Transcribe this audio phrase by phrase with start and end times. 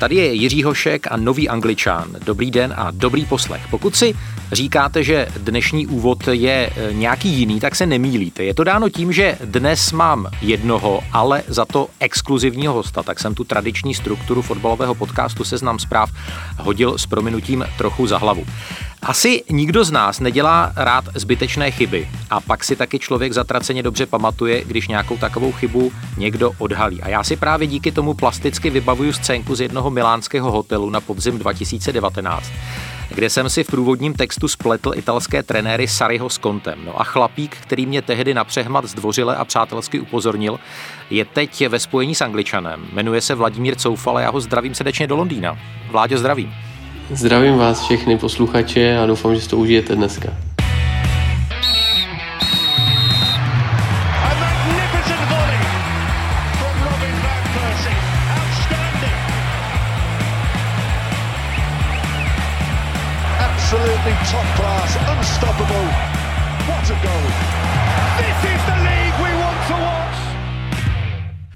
[0.00, 2.16] Tady je Jiří Hošek a nový angličán.
[2.24, 3.62] Dobrý den a dobrý poslech.
[3.70, 4.14] Pokud si
[4.52, 8.44] říkáte, že dnešní úvod je e, nějaký jiný, tak se nemýlíte.
[8.44, 13.34] Je to dáno tím, že dnes mám jednoho, ale za to exkluzivního hosta, tak jsem
[13.34, 16.10] tu tradiční strukturu fotbalového podcastu Seznam zpráv
[16.58, 18.46] hodil s prominutím trochu za hlavu.
[19.02, 24.06] Asi nikdo z nás nedělá rád zbytečné chyby a pak si taky člověk zatraceně dobře
[24.06, 27.02] pamatuje, když nějakou takovou chybu někdo odhalí.
[27.02, 31.38] A já si právě díky tomu plasticky vybavuju scénku z jednoho milánského hotelu na podzim
[31.38, 32.50] 2019
[33.14, 36.78] kde jsem si v průvodním textu spletl italské trenéry Sariho s Kontem.
[36.84, 40.60] No a chlapík, který mě tehdy na přehmat zdvořile a přátelsky upozornil,
[41.10, 42.86] je teď ve spojení s Angličanem.
[42.92, 45.58] Jmenuje se Vladimír Coufal a já ho zdravím srdečně do Londýna.
[45.90, 46.52] Vláďo, zdravím.
[47.10, 50.49] Zdravím vás všechny posluchače a doufám, že si to užijete dneska.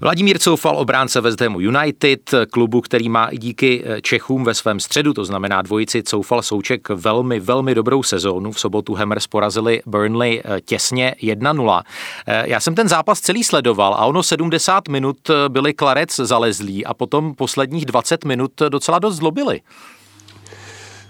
[0.05, 4.81] Vladimír Coufal, obránce West Hamu United, klubu, který má i díky eh, Čechům ve svém
[4.81, 8.53] středu, to znamená dvojici Coufal Souček, velmi, velmi dobrou sezónu.
[8.53, 11.83] V sobotu Hammers porazili Burnley eh, těsně 1-0.
[12.27, 15.17] Eh, já jsem ten zápas celý sledoval a ono 70 minut
[15.49, 19.61] byli Klarec zalezlí a potom posledních 20 minut docela dost zlobili.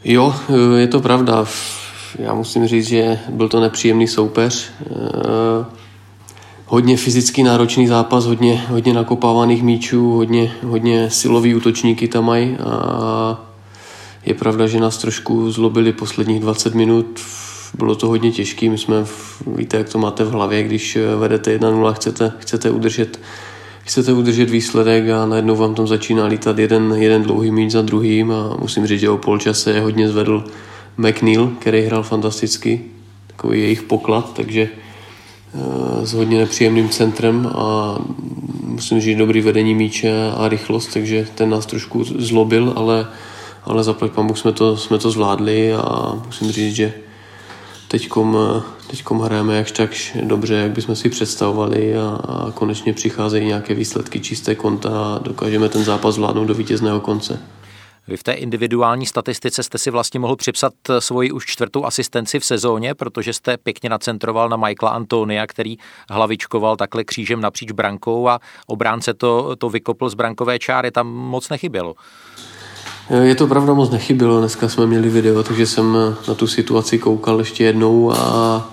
[0.04, 0.34] Jo,
[0.76, 1.44] je to pravda.
[2.18, 4.72] Já musím říct, že byl to nepříjemný soupeř
[6.66, 13.44] hodně fyzicky náročný zápas, hodně, hodně nakopávaných míčů, hodně, hodně silový útočníky tam mají a
[14.26, 17.20] je pravda, že nás trošku zlobili posledních 20 minut.
[17.78, 19.06] Bylo to hodně těžké, my jsme,
[19.46, 23.18] víte, jak to máte v hlavě, když vedete 1-0, chcete, chcete udržet
[23.84, 28.32] chcete udržet výsledek a najednou vám tam začíná lítat jeden, jeden dlouhý míč za druhým
[28.32, 30.44] a musím říct, že o polčase je hodně zvedl
[30.96, 32.80] McNeil, který hrál fantasticky,
[33.26, 34.68] takový jejich poklad, takže
[36.02, 37.96] s hodně nepříjemným centrem a
[38.62, 43.06] musím říct dobrý vedení míče a rychlost, takže ten nás trošku zlobil, ale,
[43.64, 46.92] ale zaplať pamuk jsme to, jsme to zvládli a musím říct, že
[47.88, 48.38] teďkom,
[48.90, 49.90] teďkom hrajeme jakž tak
[50.22, 55.68] dobře, jak bychom si představovali a, a konečně přicházejí nějaké výsledky čisté konta a dokážeme
[55.68, 57.40] ten zápas zvládnout do vítězného konce.
[58.08, 62.40] Vy v té individuální statistice jste si vlastně mohl připsat eh, svoji už čtvrtou asistenci
[62.40, 65.76] v sezóně, protože jste pěkně nacentroval na Michaela Antonia, který
[66.10, 71.48] hlavičkoval takhle křížem napříč brankou a obránce to, to vykopl z brankové čáry, tam moc
[71.48, 71.94] nechybělo.
[73.10, 74.38] Eh, je to pravda, moc nechybělo.
[74.38, 78.70] Dneska jsme měli video, takže jsem na tu situaci koukal ještě jednou a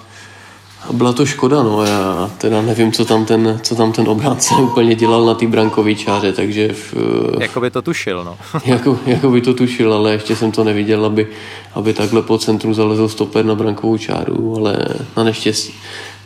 [0.91, 1.83] byla to škoda, no.
[1.83, 5.95] Já teda nevím, co tam ten, co tam ten obránce úplně dělal na té brankové
[5.95, 6.73] čáře, takže...
[6.73, 6.93] V,
[7.39, 8.37] jako by to tušil, no.
[8.65, 11.27] jako, jako by to tušil, ale ještě jsem to neviděl, aby,
[11.73, 14.85] aby takhle po centru zalezl stoper na brankovou čáru, ale
[15.17, 15.73] na neštěstí.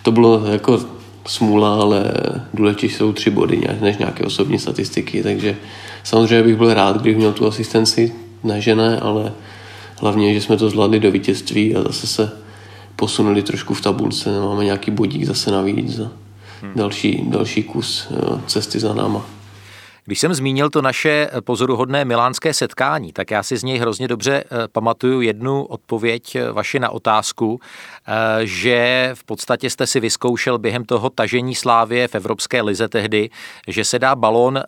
[0.01, 0.79] To bylo jako
[1.27, 2.13] smůla, ale
[2.53, 5.55] důležitější jsou tři body, než nějaké osobní statistiky, takže
[6.03, 9.31] samozřejmě bych byl rád, kdybych měl tu asistenci, ne že ne, ale
[9.99, 12.44] hlavně, že jsme to zvládli do vítězství a zase se
[12.95, 16.11] posunuli trošku v tabulce, máme nějaký bodík zase navíc a
[16.61, 16.71] hmm.
[16.75, 19.25] další, další kus eh, cesty za náma.
[20.07, 24.43] Když jsem zmínil to naše pozoruhodné milánské setkání, tak já si z něj hrozně dobře
[24.43, 27.59] eh, pamatuju jednu odpověď eh, vaši na otázku,
[28.07, 33.29] eh, že v podstatě jste si vyzkoušel během toho tažení Slávě v Evropské lize tehdy,
[33.67, 34.63] že se dá balón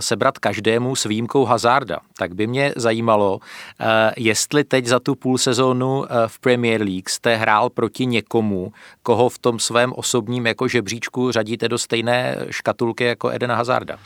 [0.00, 1.98] sebrat každému s výjimkou Hazarda.
[2.18, 3.40] Tak by mě zajímalo,
[4.16, 8.72] jestli teď za tu půl sezónu v Premier League jste hrál proti někomu,
[9.02, 13.98] koho v tom svém osobním jako žebříčku řadíte do stejné škatulky jako Edena Hazarda.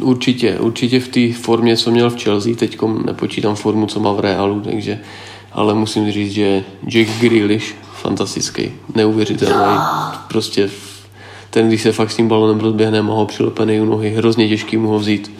[0.00, 4.20] Určitě, určitě v té formě, co měl v Chelsea, teď nepočítám formu, co má v
[4.20, 4.98] Realu, takže,
[5.52, 9.78] ale musím říct, že Jack Grealish, fantastický, neuvěřitelný,
[10.28, 10.70] prostě
[11.50, 14.76] ten, když se fakt s tím balonem rozběhne, má ho přilepený u nohy, hrozně těžký
[14.76, 15.32] mu ho vzít.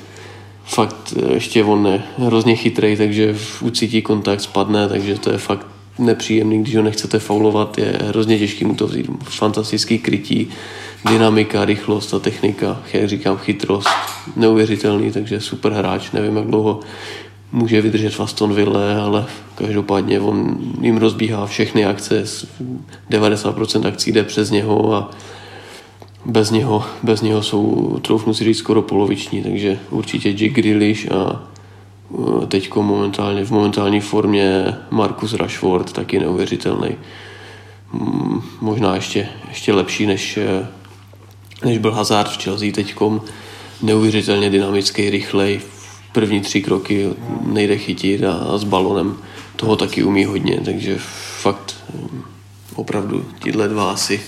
[0.65, 5.67] Fakt ještě on je hrozně chytrý, takže ucítí kontakt, spadne, takže to je fakt
[5.99, 9.11] nepříjemný, když ho nechcete faulovat, je hrozně těžký mu to vzít.
[9.23, 10.49] Fantastický krytí,
[11.09, 13.89] dynamika, rychlost a technika, jak říkám, chytrost,
[14.37, 16.81] neuvěřitelný, takže super hráč, nevím, jak dlouho
[17.53, 22.25] může vydržet v Aston Villa, ale každopádně on jim rozbíhá všechny akce,
[23.11, 25.11] 90% akcí jde přes něho a
[26.25, 31.52] bez něho, bez něho jsou, troufnu si říct, skoro poloviční, takže určitě Jack Grealish a
[32.43, 36.97] e, teďko momentálně v momentální formě Marcus Rashford, taky neuvěřitelný.
[38.61, 40.69] Možná ještě, ještě lepší, než, e,
[41.65, 43.21] než byl Hazard v Chelsea teďkom.
[43.83, 45.61] Neuvěřitelně dynamický, rychlej,
[46.13, 47.09] první tři kroky
[47.41, 49.17] nejde chytit a, a s balonem
[49.57, 50.97] toho taky umí hodně, takže
[51.41, 52.23] fakt mm,
[52.75, 54.21] opravdu tyhle dva asi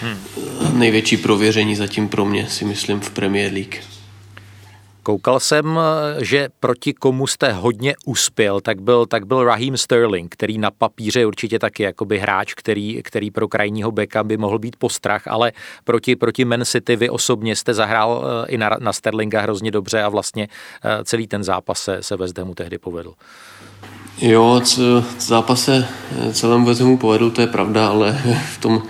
[0.00, 0.78] hmm.
[0.78, 3.76] největší prověření zatím pro mě si myslím v Premier League.
[5.02, 5.78] Koukal jsem,
[6.18, 11.26] že proti komu jste hodně uspěl, tak byl, tak byl Raheem Sterling, který na papíře
[11.26, 15.52] určitě taky jakoby hráč, který, který pro krajního beka by mohl být postrach, ale
[15.84, 20.02] proti, proti Man City vy osobně jste zahrál eh, i na, na Sterlinga hrozně dobře
[20.02, 20.48] a vlastně
[20.84, 23.14] eh, celý ten zápas se, se West Hamu tehdy povedl.
[24.18, 25.88] Jo, co zápase
[26.28, 28.12] eh, celému West Hamu povedl, to je pravda, ale
[28.54, 28.82] v tom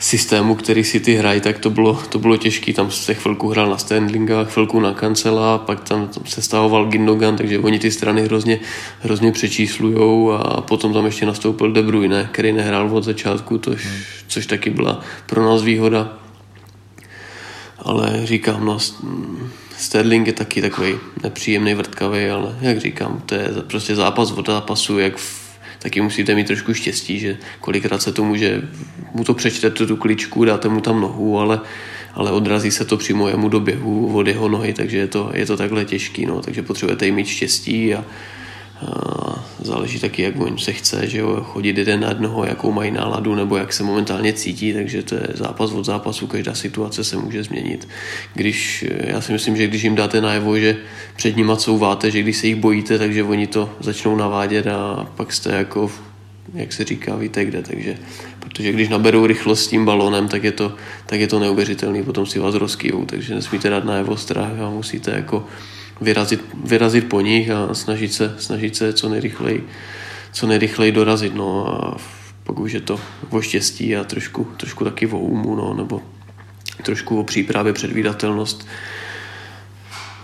[0.00, 2.72] systému, který si ty hrají, tak to bylo, to bylo těžké.
[2.72, 7.36] Tam se chvilku hrál na Standlinga, chvilku na Kancela, pak tam, tam se stavoval Gindogan,
[7.36, 8.60] takže oni ty strany hrozně,
[9.00, 13.96] hrozně přečíslujou a potom tam ještě nastoupil De Bruyne, který nehrál od začátku, tož, hmm.
[14.28, 16.12] což taky byla pro nás výhoda.
[17.78, 18.78] Ale říkám, no,
[19.76, 24.98] Sterling je taky takový nepříjemný, vrtkavý, ale jak říkám, to je prostě zápas od zápasu,
[24.98, 25.39] jak v
[25.82, 28.62] taky musíte mít trošku štěstí, že kolikrát se to může,
[29.14, 31.60] mu to přečtete tu kličku, dáte mu tam nohu, ale,
[32.14, 35.46] ale odrazí se to přímo jemu do běhu od jeho nohy, takže je to, je
[35.46, 38.04] to takhle těžký, no, takže potřebujete mít štěstí a
[39.62, 43.34] záleží taky, jak on se chce, že jo, chodit jeden na jednoho, jakou mají náladu
[43.34, 47.42] nebo jak se momentálně cítí, takže to je zápas od zápasu, každá situace se může
[47.42, 47.88] změnit.
[48.34, 50.76] Když, já si myslím, že když jim dáte najevo, že
[51.16, 55.32] před nima couváte, že když se jich bojíte, takže oni to začnou navádět a pak
[55.32, 55.90] jste jako,
[56.54, 57.96] jak se říká, víte kde, takže
[58.38, 60.74] protože když naberou rychlost s tím balonem, tak je to,
[61.06, 65.10] tak je to neuvěřitelný, potom si vás rozkývou, takže nesmíte dát najevo strach a musíte
[65.10, 65.46] jako
[66.00, 69.66] vyrazit, vyrazit po nich a snažit se, snažit se co nejrychleji,
[70.32, 71.34] co nejrychleji dorazit.
[71.34, 71.96] No a
[72.44, 73.00] pak už je to
[73.30, 76.02] o štěstí a trošku, trošku taky o úmu, no, nebo
[76.82, 78.66] trošku o přípravě, předvídatelnost.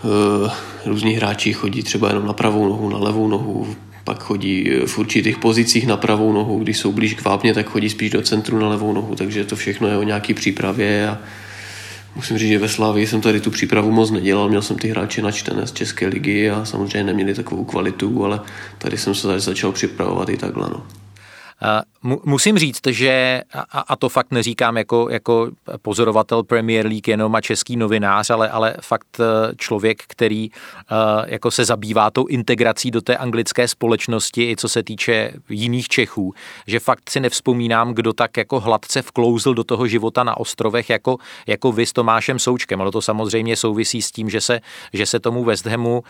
[0.05, 4.99] E, různí hráči chodí třeba jenom na pravou nohu, na levou nohu, pak chodí v
[4.99, 8.58] určitých pozicích na pravou nohu, když jsou blíž k vápně, tak chodí spíš do centru
[8.58, 11.19] na levou nohu, takže to všechno je o nějaký přípravě a,
[12.16, 15.22] Musím říct, že ve Slávii jsem tady tu přípravu moc nedělal, měl jsem ty hráče
[15.22, 18.40] načtené z České ligy a samozřejmě neměli takovou kvalitu, ale
[18.78, 20.68] tady jsem se začal připravovat i takhle.
[20.70, 20.82] No.
[22.24, 23.42] Musím říct, že,
[23.72, 25.50] a to fakt neříkám jako, jako
[25.82, 30.94] pozorovatel Premier League jenom a český novinář, ale, ale fakt eh, člověk, který eh,
[31.26, 36.34] jako se zabývá tou integrací do té anglické společnosti, i co se týče jiných Čechů,
[36.66, 41.16] že fakt si nevzpomínám, kdo tak jako hladce vklouzl do toho života na ostrovech, jako,
[41.46, 42.80] jako vy s Tomášem Součkem.
[42.80, 44.60] Ale to samozřejmě souvisí s tím, že se,
[44.92, 46.04] že se tomu West Hamu uh,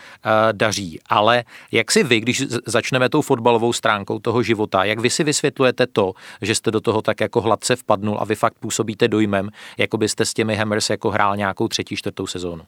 [0.51, 0.99] daří.
[1.09, 5.86] Ale jak si vy, když začneme tou fotbalovou stránkou toho života, jak vy si vysvětlujete
[5.87, 9.97] to, že jste do toho tak jako hladce vpadnul a vy fakt působíte dojmem, jako
[9.97, 12.63] byste s těmi Hammers jako hrál nějakou třetí, čtvrtou sezónu?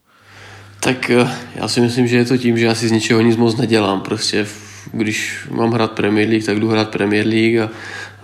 [0.80, 3.38] Tak eh, já si myslím, že je to tím, že já si z ničeho nic
[3.38, 4.02] moc nedělám.
[4.02, 4.48] Prostě
[4.92, 7.70] když mám hrát Premier League, tak jdu hrát Premier League a,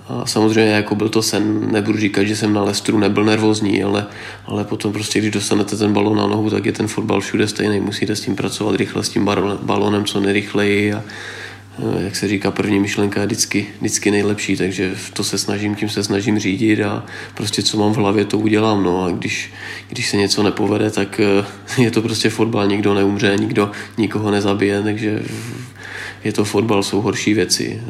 [0.08, 4.06] a samozřejmě jako byl to sen, nebudu říkat, že jsem na Lestru nebyl nervózní, ale,
[4.46, 7.80] ale potom prostě, když dostanete ten balon na nohu, tak je ten fotbal všude stejný.
[7.80, 9.26] Musíte s tím pracovat rychle, s tím
[9.62, 11.04] balonem co nejrychleji a,
[12.00, 16.04] jak se říká, první myšlenka je vždycky, vždycky nejlepší, takže to se snažím, tím se
[16.04, 18.84] snažím řídit a prostě co mám v hlavě, to udělám.
[18.84, 19.54] No a když,
[19.90, 24.84] když se něco nepovede, tak eh, je to prostě fotbal, nikdo neumře, nikdo nikoho nezabije,
[24.84, 25.24] takže
[26.26, 27.82] je to fotbal, jsou horší věci.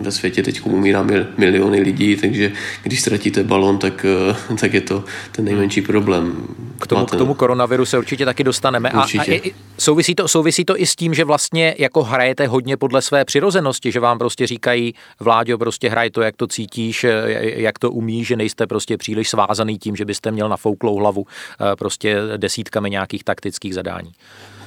[0.00, 1.06] Ve světě teď umírá
[1.36, 4.04] miliony lidí, takže když ztratíte balon, tak,
[4.50, 6.46] eh, tak je to ten nejmenší problém.
[6.80, 7.16] K tomu, Máte...
[7.16, 8.92] k tomu koronaviru se určitě taky dostaneme.
[8.92, 9.32] Určitě.
[9.32, 13.02] A, a souvisí, to, souvisí to i s tím, že vlastně jako hrajete hodně podle
[13.02, 17.10] své přirozenosti, že vám prostě říkají, Vláďo, prostě hraj to, jak to cítíš, eh,
[17.60, 21.26] jak to umíš, že nejste prostě příliš svázaný tím, že byste měl na fouklou hlavu
[21.26, 24.12] eh, prostě desítkami nějakých taktických zadání.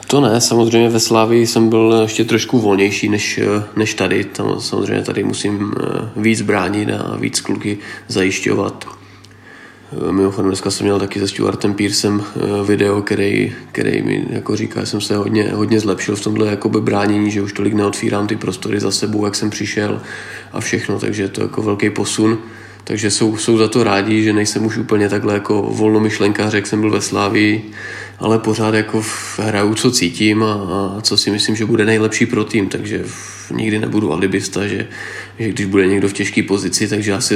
[0.08, 3.40] To ne, samozřejmě ve Slávii jsem byl ještě trošku volnější než,
[3.76, 4.24] než tady.
[4.24, 8.86] Tam samozřejmě tady musím eh, víc bránit a víc kluky zajišťovat.
[9.92, 14.56] Eh, mimochodem dneska jsem měl taky se Stuartem Pearsem eh, video, který, který mi jako
[14.56, 18.28] říká, že jsem se hodně, hodně zlepšil v tomhle jakoby bránění, že už tolik neotvírám
[18.28, 20.02] ty prostory za sebou, jak jsem přišel
[20.52, 22.38] a všechno, takže je to jako velký posun
[22.84, 26.82] takže jsou, jsou za to rádi, že nejsem už úplně takhle jako volnomyšlenkář, jak jsem
[26.82, 27.72] byl ve Slávii,
[28.20, 29.04] ale pořád jako
[29.38, 33.06] hraju, co cítím a, a co si myslím, že bude nejlepší pro tým, takže
[33.52, 34.88] nikdy nebudu alibista, že,
[35.40, 37.36] že když bude někdo v těžké pozici, takže já si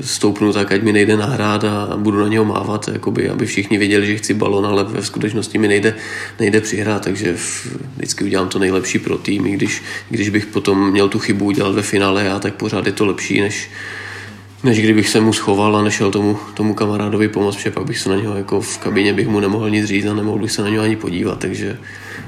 [0.00, 4.06] stoupnu tak, ať mi nejde nahrát a budu na něho mávat, jakoby, aby všichni věděli,
[4.06, 5.94] že chci balon, ale ve skutečnosti mi nejde,
[6.40, 7.36] nejde přihrát, takže
[7.96, 11.74] vždycky udělám to nejlepší pro tým, i když, když bych potom měl tu chybu udělat
[11.74, 13.70] ve finále já, tak pořád je to lepší, než,
[14.64, 18.08] než kdybych se mu schoval a nešel tomu, tomu kamarádovi pomoct, protože pak bych se
[18.08, 20.68] na něho jako v kabině bych mu nemohl nic říct a nemohl bych se na
[20.68, 21.78] něho ani podívat, takže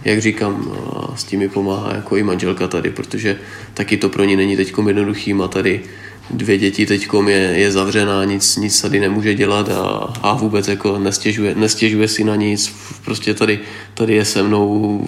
[0.05, 0.73] jak říkám,
[1.14, 3.38] s tím mi pomáhá jako i manželka tady, protože
[3.75, 5.81] taky to pro ní není teď jednoduchý, má tady
[6.30, 10.99] dvě děti teď je, je zavřená, nic, nic tady nemůže dělat a, a vůbec jako
[10.99, 13.61] nestěžuje, nestěžuje si na nic, prostě tady,
[13.95, 15.00] tady je se mnou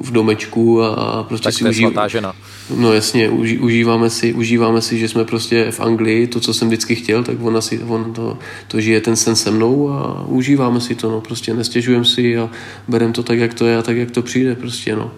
[0.00, 2.08] v domečku a prostě tak si užívá.
[2.08, 2.34] žena.
[2.76, 6.68] No jasně, uži, užíváme, si, užíváme si, že jsme prostě v Anglii, to, co jsem
[6.68, 10.80] vždycky chtěl, tak ona si, on to, to žije ten sen se mnou a užíváme
[10.80, 12.50] si to, no, prostě nestěžujeme si a
[12.88, 15.10] bereme to tak, jak to je a tak, jak to přijde, prostě, no.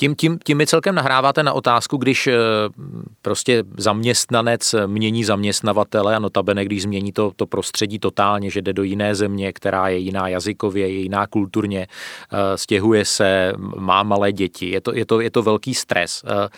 [0.00, 2.34] Tím, tím, tím mi celkem nahráváte na otázku, když eh,
[3.22, 8.82] prostě zaměstnanec mění zaměstnavatele a notabene, když změní to, to prostředí totálně, že jde do
[8.82, 11.86] jiné země, která je jiná jazykově, je jiná kulturně,
[12.32, 14.70] eh, stěhuje se, má malé děti.
[14.70, 16.22] Je to, je to, je to velký stres.
[16.26, 16.48] Eh,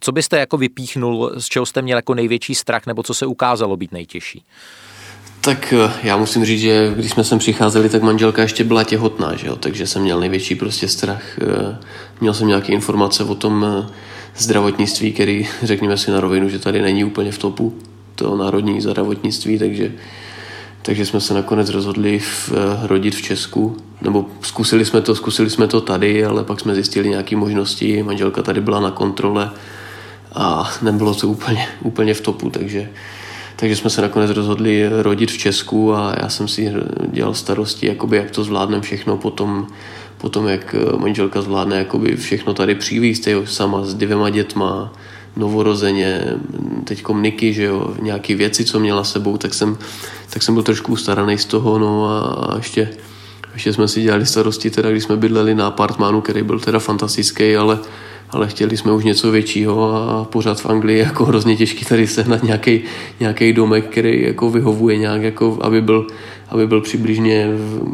[0.00, 3.76] co byste jako vypíchnul, z čeho jste měl jako největší strach, nebo co se ukázalo
[3.76, 4.44] být nejtěžší?
[5.46, 9.36] Tak eh, já musím říct, že když jsme sem přicházeli, tak manželka ještě byla těhotná,
[9.36, 9.56] že jo?
[9.56, 11.22] takže jsem měl největší prostě strach.
[11.38, 11.76] Eh,
[12.20, 13.92] měl jsem nějaké informace o tom eh,
[14.36, 17.78] zdravotnictví, který, řekněme si na rovinu, že tady není úplně v topu,
[18.14, 19.92] to národní zdravotnictví, takže,
[20.82, 25.66] takže jsme se nakonec rozhodli v, rodit v Česku, nebo zkusili jsme to, zkusili jsme
[25.66, 29.50] to tady, ale pak jsme zjistili nějaké možnosti, manželka tady byla na kontrole
[30.34, 32.88] a nebylo to úplně, úplně v topu, takže
[33.56, 36.72] takže jsme se nakonec rozhodli rodit v Česku a já jsem si
[37.12, 39.66] dělal starosti, jakoby, jak to zvládneme všechno potom,
[40.18, 44.92] potom jak manželka zvládne jakoby všechno tady přivízt, jo, sama s dvěma dětma,
[45.36, 46.24] novorozeně,
[46.84, 49.78] teď Niky, že jo, nějaké věci, co měla sebou, tak jsem,
[50.30, 52.88] tak jsem byl trošku ustaraný z toho, no a ještě,
[53.54, 57.56] ještě jsme si dělali starosti, teda když jsme bydleli na apartmánu, který byl teda fantastický,
[57.56, 57.78] ale
[58.30, 62.42] ale chtěli jsme už něco většího a pořád v Anglii jako hrozně těžký tady sehnat
[62.42, 66.06] nějaký, domek, který jako vyhovuje nějak, jako aby byl,
[66.48, 67.46] aby byl přibližně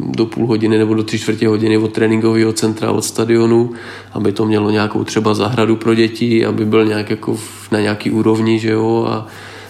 [0.09, 3.71] do půl hodiny nebo do tři čtvrtě hodiny od tréninkového centra, od stadionu,
[4.13, 7.39] aby to mělo nějakou třeba zahradu pro děti, aby byl nějak jako
[7.71, 9.27] na nějaký úrovni, že jo, a,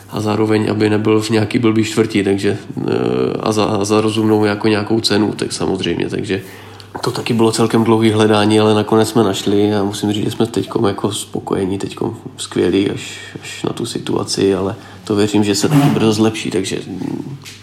[0.09, 2.91] a zároveň, aby nebyl v nějaký blbý čtvrtí, takže eh,
[3.39, 6.41] a za, a za rozumnou jako nějakou cenu, tak samozřejmě, takže
[7.01, 10.45] to taky bylo celkem dlouhý hledání, ale nakonec jsme našli a musím říct, že jsme
[10.45, 11.95] teď jako spokojení, teď
[12.37, 16.77] skvělí až, až na tu situaci, ale to věřím, že se taky brzo zlepší, takže...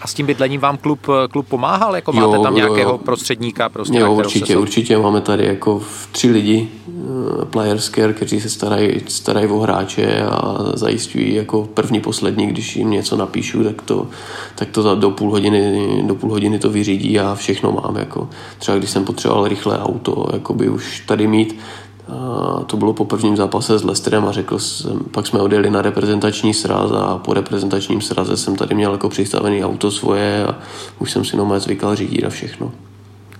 [0.01, 1.95] A s tím bydlením vám klub, klub pomáhal?
[1.95, 3.69] Jako máte jo, tam nějakého jo, prostředníka?
[3.69, 4.57] Prostě, jo, určitě, se...
[4.57, 4.97] určitě.
[4.97, 5.81] Máme tady jako
[6.11, 11.99] tři lidi, uh, players care, kteří se starají, starají o hráče a zajistují jako první,
[11.99, 14.07] poslední, když jim něco napíšu, tak to,
[14.55, 17.95] tak to do půl hodiny, do půl hodiny to vyřídí a všechno mám.
[17.95, 18.29] Jako.
[18.59, 21.59] Třeba když jsem potřeboval rychlé auto, by už tady mít,
[22.07, 25.81] a to bylo po prvním zápase s Lesterem a řekl jsem, pak jsme odjeli na
[25.81, 30.55] reprezentační sraz a po reprezentačním sraze jsem tady měl jako přistavený auto svoje a
[30.99, 32.71] už jsem si nomé zvykal řídit a všechno.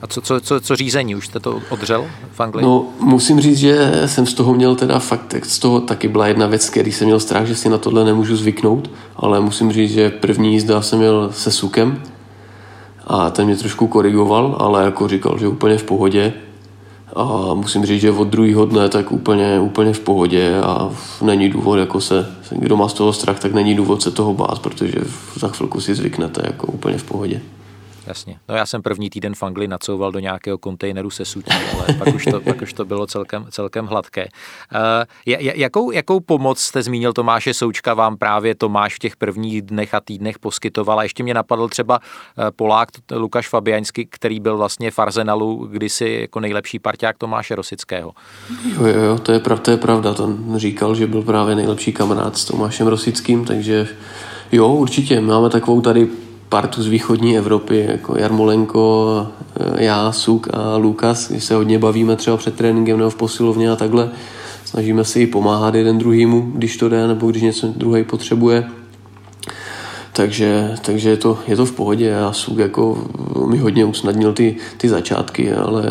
[0.02, 1.16] A co, co, co, co řízení?
[1.16, 2.66] Už jste to odřel v Anglii?
[2.66, 6.48] No, musím říct, že jsem z toho měl teda fakt, z toho taky byla jedna
[6.48, 10.10] věc, který jsem měl strach, že si na tohle nemůžu zvyknout, ale musím říct, že
[10.10, 12.04] první jízda jsem měl se sukem
[13.08, 16.34] a ten mě trošku korigoval, ale jako říkal, že úplně v pohodě
[17.16, 20.90] a musím říct, že od druhého dne tak úplně, úplně v pohodě a
[21.22, 24.60] není důvod, jako se, kdo má z toho strach, tak není důvod se toho bát,
[24.60, 24.96] protože
[25.36, 27.42] za chvilku si zvyknete jako úplně v pohodě.
[28.08, 28.40] Jasně.
[28.50, 32.16] No já jsem první týden v Anglii nacouval do nějakého kontejneru se sutí, ale pak
[32.16, 34.26] už to, pak už to bylo celkem, celkem hladké.
[34.26, 39.94] Uh, jakou, jakou pomoc jste zmínil Tomáše Součka vám právě Tomáš v těch prvních dnech
[39.94, 41.00] a týdnech poskytoval?
[41.00, 46.18] A ještě mě napadl třeba eh, Polák Lukáš Fabiaňský, který byl vlastně v Arsenalu kdysi
[46.22, 48.12] jako nejlepší parťák Tomáše Rosického.
[48.74, 50.14] Jo, jo, jo to, je pravda, to je pravda.
[50.14, 53.88] To říkal, že byl právě nejlepší kamarád s Tomášem Rosickým, takže
[54.52, 55.22] jo, určitě.
[55.22, 56.10] Máme takovou tady
[56.52, 59.28] partu z východní Evropy, jako Jarmolenko,
[59.60, 63.72] eh, já, Suk a Lukas, když se hodně bavíme třeba před tréninkem nebo v posilovně
[63.72, 64.10] a takhle.
[64.66, 68.64] Snažíme si i pomáhat jeden druhýmu, když to jde, nebo když něco druhý potřebuje.
[70.14, 73.06] Takže, takže je, to, je to v pohodě a Suk jako
[73.46, 75.84] mi hodně usnadnil ty, ty začátky, ale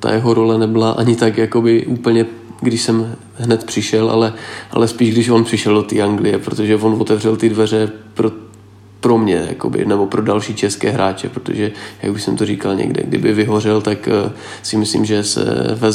[0.00, 2.26] ta jeho role nebyla ani tak jakoby úplně
[2.60, 4.32] když jsem hned přišel, ale,
[4.70, 8.30] ale spíš když on přišel do té Anglie, protože on otevřel ty dveře pro
[9.00, 11.72] pro mě, jakoby, nebo pro další české hráče, protože,
[12.02, 15.44] jak už jsem to říkal někde, kdyby vyhořel, tak uh, si myslím, že se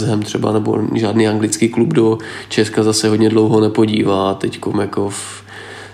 [0.09, 2.17] Ham třeba nebo žádný anglický klub do
[2.49, 4.33] Česka zase hodně dlouho nepodívá.
[4.33, 5.43] Teď jako v,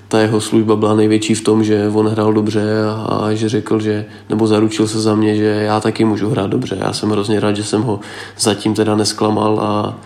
[0.07, 3.79] ta jeho služba byla největší v tom, že on hrál dobře a, a že řekl,
[3.79, 6.77] že, nebo zaručil se za mě, že já taky můžu hrát dobře.
[6.79, 7.99] Já jsem hrozně rád, že jsem ho
[8.39, 9.97] zatím teda nesklamal a,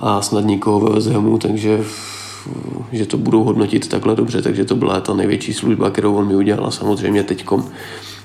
[0.00, 1.80] a snad nikoho ve West Hamu, takže
[2.92, 6.36] že to budou hodnotit takhle dobře, takže to byla ta největší služba, kterou on mi
[6.36, 7.70] udělal a samozřejmě teďkom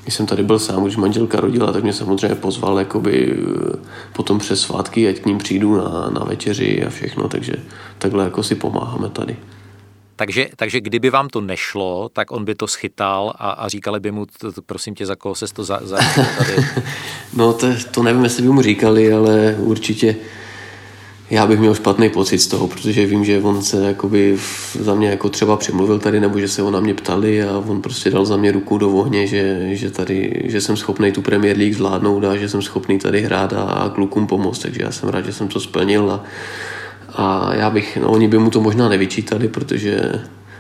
[0.08, 3.78] když jsem tady byl sám, už manželka rodila, tak mě samozřejmě pozval jakoby eh,
[4.14, 7.54] potom přes svátky, ať k ním přijdu na, na večeři a všechno, takže
[7.98, 9.38] takhle jako si pomáháme tady.
[10.16, 14.12] Takže, takže kdyby vám to nešlo, tak on by to schytal a, a říkali by
[14.12, 15.98] mu, to, to, prosím tě, za koho se to za, za
[16.38, 16.56] tady?
[17.34, 20.16] no to, to nevím, jestli by mu říkali, ale určitě
[21.30, 24.38] já bych měl špatný pocit z toho, protože vím, že on se jakoby
[24.80, 27.82] za mě jako třeba přemluvil tady, nebo že se ho na mě ptali a on
[27.82, 31.58] prostě dal za mě ruku do ohně, že, že, tady, že jsem schopný tu Premier
[31.58, 35.10] League zvládnout a že jsem schopný tady hrát a, a klukům pomoct, takže já jsem
[35.10, 36.24] rád, že jsem to splnil a,
[37.16, 40.12] a já bych, no oni by mu to možná nevyčítali, protože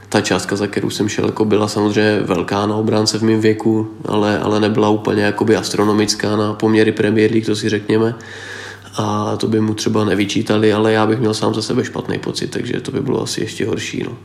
[0.09, 3.87] ta částka, za kterou jsem šel, jako byla samozřejmě velká na obránce v mém věku,
[4.05, 8.15] ale, ale nebyla úplně jakoby astronomická na poměry Premier League, to si řekněme
[8.97, 12.47] a to by mu třeba nevyčítali, ale já bych měl sám za sebe špatný pocit,
[12.47, 14.03] takže to by bylo asi ještě horší.
[14.03, 14.17] No.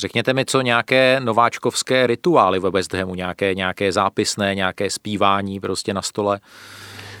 [0.00, 5.94] Řekněte mi, co nějaké nováčkovské rituály ve West Hamu, nějaké, nějaké zápisné, nějaké zpívání prostě
[5.94, 6.40] na stole?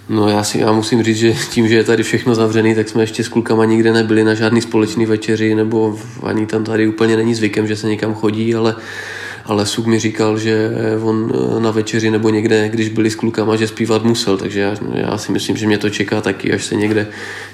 [0.08, 3.02] No já si já musím říct, že tím, že je tady všechno zavřený, tak jsme
[3.02, 7.34] ještě s klukama nikde nebyli na žádný společný večeři, nebo ani tam tady úplně není
[7.34, 8.76] zvykem, že se někam chodí, ale
[9.44, 10.70] ale Suk mi říkal, že
[11.02, 14.74] on eh, na večeři nebo někde, když byli s klukama, že zpívat musel, takže já,
[14.94, 17.06] já si myslím, že mě to čeká taky, až se někde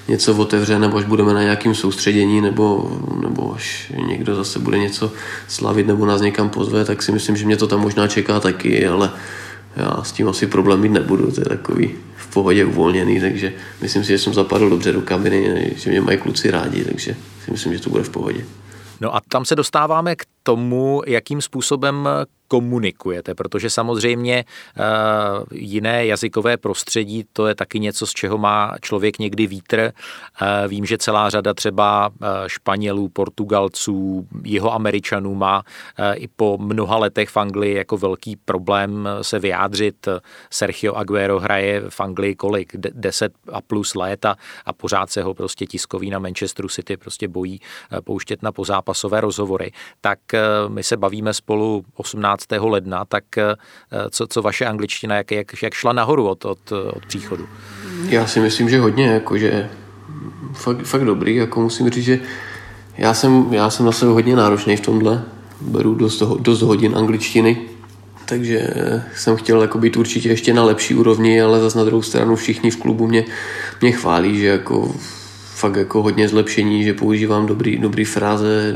[0.07, 2.91] něco otevře, nebo až budeme na nějakém soustředění, nebo,
[3.21, 5.11] nebo až někdo zase bude něco
[5.47, 8.87] slavit, nebo nás někam pozve, tak si myslím, že mě to tam možná čeká taky,
[8.87, 9.09] ale
[9.75, 14.03] já s tím asi problém mít nebudu, to je takový v pohodě uvolněný, takže myslím
[14.03, 17.15] si, že jsem zapadl dobře do kabiny, že mě mají kluci rádi, takže
[17.45, 18.45] si myslím, že to bude v pohodě.
[19.01, 22.09] No a tam se dostáváme k tomu, jakým způsobem
[22.47, 29.19] komunikujete, protože samozřejmě uh, jiné jazykové prostředí, to je taky něco, z čeho má člověk
[29.19, 29.91] někdy vítr.
[30.41, 35.63] Uh, vím, že celá řada třeba uh, Španělů, Portugalců, jeho Američanů má
[36.13, 40.07] i po mnoha letech v Anglii jako velký problém se vyjádřit.
[40.51, 42.77] Sergio Aguero hraje v Anglii kolik?
[42.77, 47.27] 10 a plus let a, a pořád se ho prostě tiskový na Manchesteru City prostě
[47.27, 47.59] bojí
[48.03, 49.71] pouštět na pozápasové rozhovory.
[50.01, 50.19] Tak
[50.67, 52.71] my se bavíme spolu 18 15.
[52.71, 53.55] ledna, tak eh,
[54.09, 57.47] co, co vaše angličtina, jak, jak, jak šla nahoru od, od, od příchodu?
[58.09, 59.69] Já si myslím, že hodně, jakože
[60.53, 62.19] fakt, fakt dobrý, jako musím říct, že
[62.97, 65.23] já jsem, já jsem na sebe hodně náročný v tomhle,
[65.61, 67.61] beru dost, dost hodin angličtiny,
[68.25, 68.69] takže
[69.15, 72.71] jsem chtěl jako být určitě ještě na lepší úrovni, ale zase na druhou stranu všichni
[72.71, 73.25] v klubu mě,
[73.81, 74.95] mě chválí, že jako
[75.57, 78.75] fakt jako hodně zlepšení, že používám dobrý, dobrý fráze,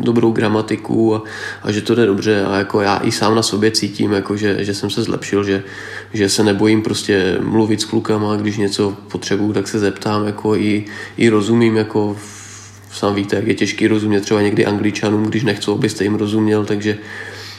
[0.00, 1.22] dobrou gramatiku a,
[1.62, 2.44] a že to jde dobře.
[2.44, 5.62] A jako já i sám na sobě cítím, jako že, že jsem se zlepšil, že,
[6.12, 10.84] že se nebojím prostě mluvit s klukama, když něco potřebuju, tak se zeptám, jako i,
[11.16, 12.16] i rozumím, jako
[12.92, 16.98] sám víte, jak je těžký rozumět třeba někdy angličanům, když nechcou, abyste jim rozuměl, takže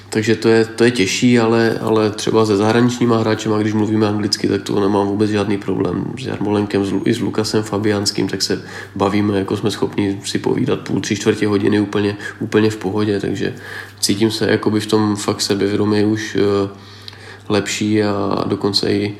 [0.10, 4.48] takže to je, to je těžší, ale, ale třeba se zahraničníma hráčema, když mluvíme anglicky,
[4.48, 6.14] tak to nemám vůbec žádný problém.
[6.20, 8.62] S Jarmolenkem i s Lukasem Fabianským, tak se
[8.96, 13.56] bavíme, jako jsme schopni si povídat půl, tři čtvrtě hodiny úplně, úplně v pohodě, takže
[14.00, 16.70] cítím se jakoby v tom fakt sebevědomí už uh,
[17.50, 19.16] lepší a dokonce i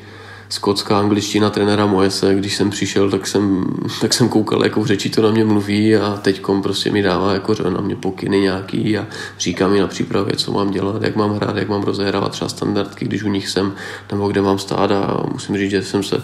[0.48, 3.64] skotská angličtina trenéra Moese, když jsem přišel, tak jsem,
[4.00, 7.32] tak jsem koukal, jako v řeči to na mě mluví a teď prostě mi dává
[7.32, 9.06] jako na mě pokyny nějaký a
[9.38, 13.04] říká mi na přípravě, co mám dělat, jak mám hrát, jak mám rozehrávat třeba standardky,
[13.04, 13.74] když u nich jsem,
[14.12, 16.22] nebo kde mám stát a musím říct, že jsem se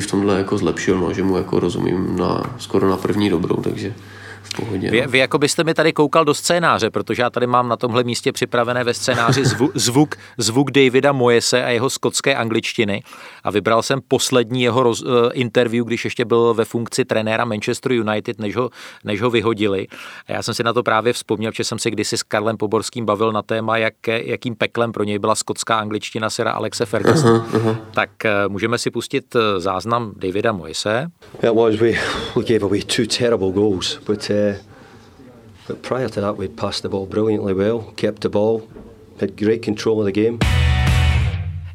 [0.00, 3.94] v tomhle jako zlepšil, no, že mu jako rozumím na, skoro na první dobrou, takže
[4.56, 4.90] pohodě.
[4.90, 5.08] Vy, no.
[5.08, 8.32] vy jako byste mi tady koukal do scénáře, protože já tady mám na tomhle místě
[8.32, 13.02] připravené ve scénáři zvu, zvuk, zvuk Davida Moyese a jeho skotské angličtiny
[13.44, 17.92] a vybral jsem poslední jeho roz, uh, interview, když ještě byl ve funkci trenéra Manchester
[17.92, 18.70] United, než ho,
[19.04, 19.86] než ho vyhodili.
[20.26, 23.04] A já jsem si na to právě vzpomněl, že jsem si kdysi s Karlem Poborským
[23.04, 27.36] bavil na téma, jak, jakým peklem pro něj byla skotská angličtina sera Alexe Ferguson.
[27.36, 27.76] Uh-huh, uh-huh.
[27.90, 31.10] Tak uh, můžeme si pustit eh, záznam Davida Moyese.
[31.42, 31.92] It was, we,
[32.36, 34.58] we gave away two terrible goals, but uh, Uh,
[35.66, 38.68] but prior to that, we'd passed the ball brilliantly well, kept the ball,
[39.20, 40.38] had great control of the game.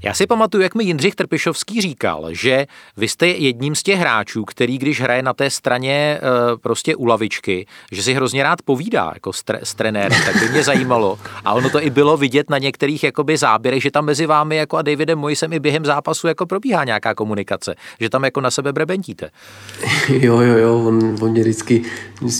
[0.03, 2.65] Já si pamatuju, jak mi Jindřich Trpišovský říkal, že
[2.97, 6.21] vy jste jedním z těch hráčů, který když hraje na té straně eh,
[6.61, 10.49] prostě u lavičky, že si hrozně rád povídá jako s, tre- s trenérem, tak by
[10.49, 11.19] mě zajímalo.
[11.45, 14.77] A ono to i bylo vidět na některých jakoby záběrech, že tam mezi vámi jako
[14.77, 18.73] a Davidem Moisem i během zápasu jako probíhá nějaká komunikace, že tam jako na sebe
[18.73, 19.29] brebentíte.
[20.09, 21.81] Jo, jo, jo, on, on mě vždycky,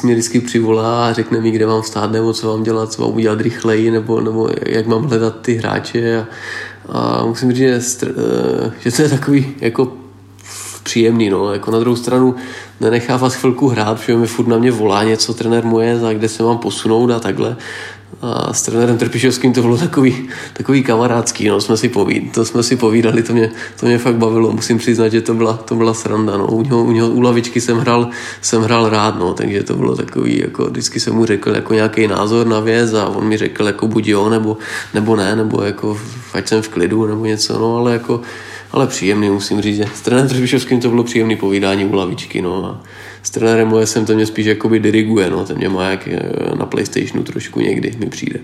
[0.04, 3.16] mě vždycky přivolá a řekne mi, kde mám stát, nebo co mám dělat, co mám
[3.16, 6.26] udělat rychleji, nebo, nebo jak mám hledat ty hráče a,
[6.90, 9.94] a musím říct, že, eh, že to je takový jako
[10.84, 11.54] příjemný, no.
[11.54, 12.36] Jako na druhou stranu
[12.82, 16.30] nenechá vás chvilku hrát, protože mi furt na mě volá něco trenér moje, za kde
[16.30, 17.56] se mám posunout a takhle.
[18.22, 22.64] A s trenérem Trpišovským to bylo takový, takový kamarádský, no, jsme si povíd, to jsme
[22.64, 25.94] si povídali, to mě, to mě fakt bavilo, musím přiznat, že to byla, to byla
[25.94, 26.48] sranda, no.
[26.48, 28.10] u, něho, u, něho, u lavičky jsem hrál,
[28.42, 32.08] jsem hrál rád, no, takže to bylo takový, jako vždycky jsem mu řekl jako nějaký
[32.08, 34.58] názor na věc a on mi řekl jako buď jo, nebo,
[34.94, 36.00] nebo ne, nebo jako
[36.34, 38.22] ať jsem v klidu, nebo něco, no, ale jako
[38.74, 42.66] ale příjemný, musím říct, že s trenérem Trpišovským to bylo příjemný povídání u lavičky, no
[42.66, 42.82] a
[43.24, 46.20] s trenérem jsem to mě spíš jakoby diriguje, no, ten mě má jak eh,
[46.56, 48.40] na Playstationu trošku někdy mi přijde.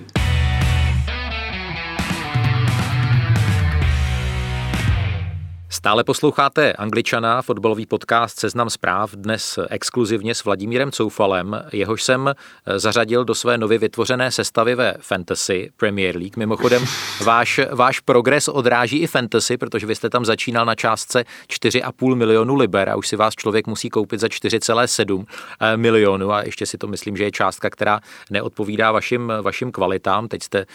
[5.79, 12.79] Stále posloucháte Angličana, fotbalový podcast Seznam zpráv, dnes exkluzivně s Vladimírem Coufalem, jehož jsem eh,
[12.79, 16.37] zařadil do své nově vytvořené sestavy ve Fantasy Premier League.
[16.37, 16.83] Mimochodem,
[17.23, 22.55] váš, váš progres odráží i Fantasy, protože vy jste tam začínal na částce 4,5 milionu
[22.55, 25.25] liber a už si vás člověk musí koupit za 4,7
[25.59, 30.27] eh, milionu a ještě si to myslím, že je částka, která neodpovídá vašim, vašim kvalitám.
[30.27, 30.65] Teď jste eh,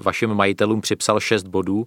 [0.00, 1.86] vašim majitelům připsal 6 bodů,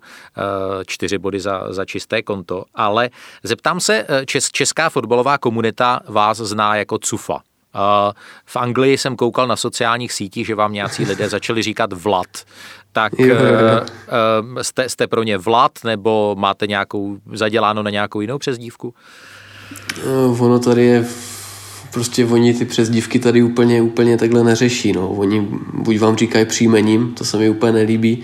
[0.85, 2.36] 4 body za, za čisté konto,
[2.75, 3.09] ale
[3.43, 7.41] zeptám se, eh, čes, česká fotbalová komunita vás zná jako CUFA.
[8.45, 12.27] V Anglii jsem koukal na sociálních sítích, že vám nějací lidé začali říkat Vlad.
[12.91, 13.19] Tak.
[13.19, 13.31] Eh,
[14.57, 18.93] eh, jste, jste pro ně Vlad, nebo máte nějakou zaděláno na nějakou jinou přezdívku?
[20.39, 21.05] Ono tady je
[21.93, 24.93] prostě oni ty přezdívky tady úplně, úplně takhle neřeší.
[24.93, 25.09] No.
[25.09, 28.23] Oni buď vám říkají příjmením, to se mi úplně nelíbí,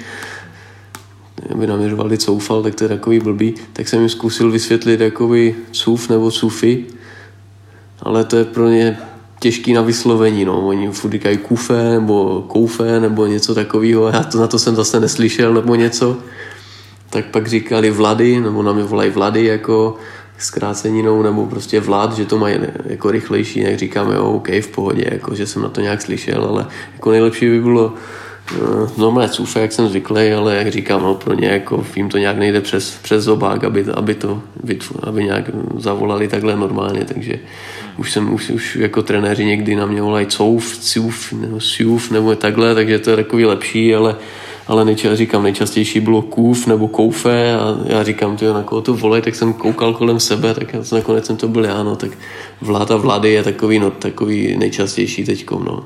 [1.52, 6.10] aby naměřovali coufal, tak to je takový blbý, tak jsem jim zkusil vysvětlit jakoby cuf
[6.10, 6.86] nebo cufy,
[8.02, 8.98] ale to je pro ně
[9.40, 10.68] těžký na vyslovení, no.
[10.68, 15.00] Oni furt říkají kufe nebo koufe nebo něco takového, já to na to jsem zase
[15.00, 16.18] neslyšel nebo něco.
[17.10, 19.96] Tak pak říkali vlady, nebo na mě volají vlady jako
[20.38, 25.06] zkráceninou, nebo prostě vlád, že to mají jako rychlejší, jak říkáme, jo, OK, v pohodě,
[25.12, 27.94] jako, že jsem na to nějak slyšel, ale jako nejlepší by bylo
[28.98, 32.38] normálně cufe, jak jsem zvyklý, ale jak říkám, no, pro ně jako jim to nějak
[32.38, 34.42] nejde přes, přes zobák, aby, aby to
[35.04, 37.40] aby nějak zavolali takhle normálně, takže
[37.98, 42.36] už jsem už, už jako trenéři někdy na mě volají couf, cuf, nebo siuf, nebo
[42.36, 44.16] takhle, takže to je takový lepší, ale
[44.68, 48.94] ale nejčas, říkám, nejčastější bylo kůf nebo koufe a já říkám, ty na koho to
[48.94, 52.12] volej, tak jsem koukal kolem sebe, tak nakonec jsem to byl já, no, tak
[52.62, 55.84] vláda vlády je takový, no, takový nejčastější teďkom, no.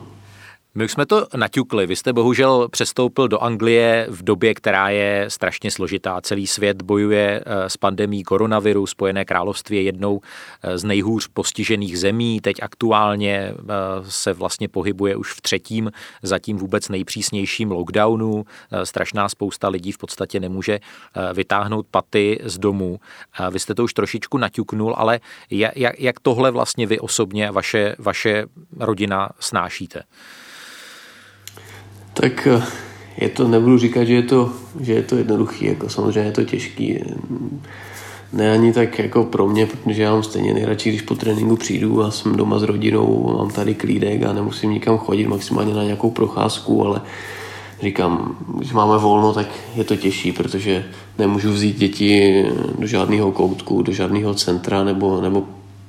[0.77, 1.87] My už jsme to naťukli.
[1.87, 6.21] Vy jste bohužel přestoupil do Anglie v době, která je strašně složitá.
[6.21, 8.85] Celý svět bojuje eh, s pandemí koronaviru.
[8.85, 10.21] Spojené království je jednou
[10.63, 12.41] eh, z nejhůř postižených zemí.
[12.41, 13.53] Teď aktuálně eh,
[14.01, 15.91] se vlastně pohybuje už v třetím,
[16.23, 18.45] zatím vůbec nejpřísnějším lockdownu.
[18.83, 20.79] Strašná spousta lidí v podstatě nemůže
[21.33, 22.99] vytáhnout paty z domu.
[23.51, 27.95] Vy jste to už trošičku naťuknul, ale jak, jak tohle vlastně vy osobně a vaše,
[27.99, 28.45] vaše
[28.79, 30.03] rodina snášíte?
[32.21, 32.63] Tak eh,
[33.17, 36.43] je to, nebudu říkat, že je to, že je to jednoduchý, jako samozřejmě je to
[36.43, 36.99] těžký.
[38.33, 42.03] Ne ani tak jako pro mě, protože já mám stejně nejradši, když po tréninku přijdu
[42.03, 46.11] a jsem doma s rodinou, mám tady klídek a nemusím nikam chodit, maximálně na nějakou
[46.11, 47.01] procházku, ale
[47.81, 50.85] říkám, když máme volno, tak je to těžší, protože
[51.17, 52.45] nemůžu vzít děti
[52.79, 55.43] do žádného koutku, do žádného centra nebo, nebo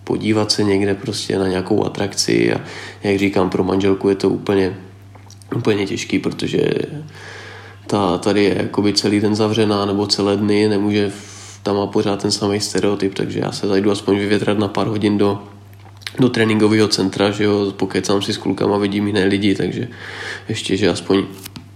[0.04, 2.60] podívat se někde prostě na nějakou atrakci a
[3.02, 4.74] jak říkám, pro manželku je to úplně
[5.56, 6.68] úplně těžký, protože
[7.86, 11.12] ta tady je jakoby celý den zavřená nebo celé dny, nemůže,
[11.62, 15.18] tam má pořád ten samý stereotyp, takže já se zajdu aspoň vyvětrat na pár hodin
[15.18, 15.42] do,
[16.18, 19.88] do tréninkového centra, že jo, pokecám si s klukama, vidím jiné lidi, takže
[20.48, 21.24] ještě, že aspoň,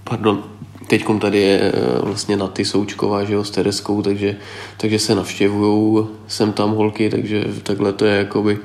[0.05, 0.45] pardon,
[0.87, 4.37] teďkom tady je eh, vlastně na ty Součková, že jo, s Tereskou, takže,
[4.77, 8.59] takže se navštěvují sem tam holky, takže takhle to je jakoby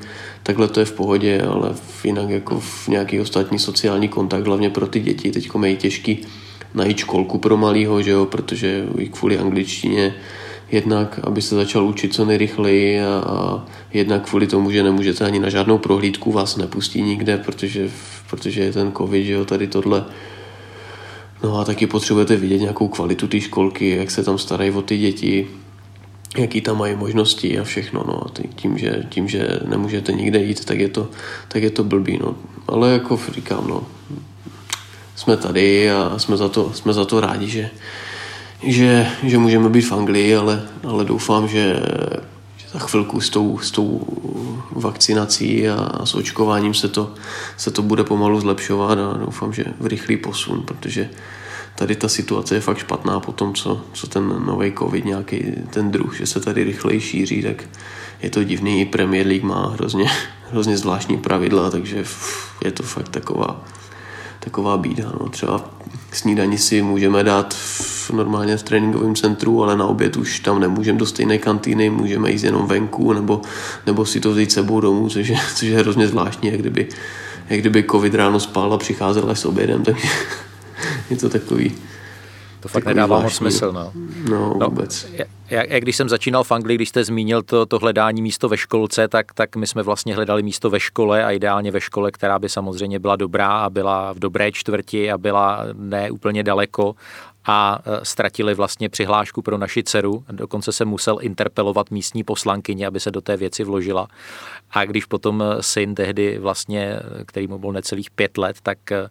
[0.48, 4.86] takhle to je v pohodě, ale jinak jako v nějaký ostatní sociální kontakt, hlavně pro
[4.86, 6.18] ty děti, teď je těžký
[6.74, 10.14] najít školku pro malýho, že jo, protože i kvůli angličtině
[10.72, 15.38] jednak, aby se začal učit co nejrychleji a, a jednak kvůli tomu, že nemůžete ani
[15.38, 17.90] na žádnou prohlídku, vás nepustí nikde, protože,
[18.30, 20.04] protože je ten covid, že jo, tady tohle.
[21.42, 24.98] No a taky potřebujete vidět nějakou kvalitu té školky, jak se tam starají o ty
[24.98, 25.46] děti,
[26.36, 28.04] jaký tam mají možnosti a všechno.
[28.06, 28.22] No.
[28.54, 31.08] Tím, že, tím, že nemůžete nikde jít, tak je to,
[31.48, 32.18] tak je to blbý.
[32.18, 32.34] No.
[32.66, 33.86] Ale jako říkám, no,
[35.16, 37.70] jsme tady a jsme za to, jsme za to rádi, že,
[38.62, 41.80] že, že můžeme být v Anglii, ale, ale doufám, že,
[42.56, 44.00] že za chvilku s tou, s tou
[44.70, 47.14] vakcinací a s očkováním se to,
[47.56, 51.10] se to bude pomalu zlepšovat a doufám, že v rychlý posun, protože
[51.78, 55.90] tady ta situace je fakt špatná po tom, co, co ten nový covid, nějaký ten
[55.90, 57.64] druh, že se tady rychleji šíří, tak
[58.22, 58.80] je to divný.
[58.80, 60.10] I Premier League má hrozně,
[60.50, 62.04] hrozně zvláštní pravidla, takže
[62.64, 63.64] je to fakt taková,
[64.40, 65.12] taková bída.
[65.20, 65.28] No.
[65.28, 65.70] Třeba
[66.12, 70.98] snídani si můžeme dát v, normálně v tréninkovém centru, ale na oběd už tam nemůžeme
[70.98, 73.42] do stejné kantýny, můžeme jít jenom venku nebo,
[73.86, 76.88] nebo si to vzít sebou domů, což je, což je hrozně zvláštní, jak kdyby,
[77.48, 80.08] jak kdyby covid ráno spal a přicházel až s obědem, takže
[81.20, 81.76] to takový,
[82.60, 83.72] to fakt nedává moc smysl.
[83.72, 83.92] No.
[84.30, 85.06] No, no vůbec.
[85.50, 88.56] Jak, jak když jsem začínal v Anglii, když jste zmínil to, to hledání místo ve
[88.56, 92.38] školce, tak, tak my jsme vlastně hledali místo ve škole a ideálně ve škole, která
[92.38, 96.94] by samozřejmě byla dobrá a byla v dobré čtvrti a byla ne úplně daleko
[97.46, 100.24] a e, ztratili vlastně přihlášku pro naši dceru.
[100.32, 104.08] Dokonce se musel interpelovat místní poslankyně, aby se do té věci vložila.
[104.70, 109.08] A když potom syn tehdy vlastně, který mu byl necelých pět let, tak e,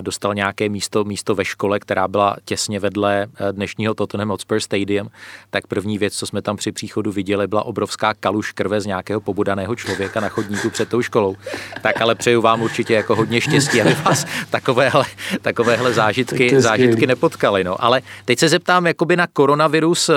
[0.00, 5.10] dostal nějaké místo, místo ve škole, která byla těsně vedle eh, dnešního Tottenham Hotspur Stadium,
[5.50, 9.20] tak první věc, co jsme tam při příchodu viděli, byla obrovská kaluž krve z nějakého
[9.20, 11.36] pobudaného člověka na chodníku před tou školou.
[11.82, 15.04] Tak ale přeju vám určitě jako hodně štěstí, aby vás takovéhle,
[15.42, 17.64] takovéhle zážitky, zážitky nepotkaly.
[17.64, 17.84] No.
[17.84, 20.14] Ale teď se zeptám jakoby na koronavirus eh,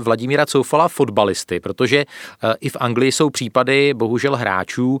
[0.00, 5.00] Vladimíra Coufala fotbalisty, protože eh, i v Anglii jsou případy bohužel hráčů,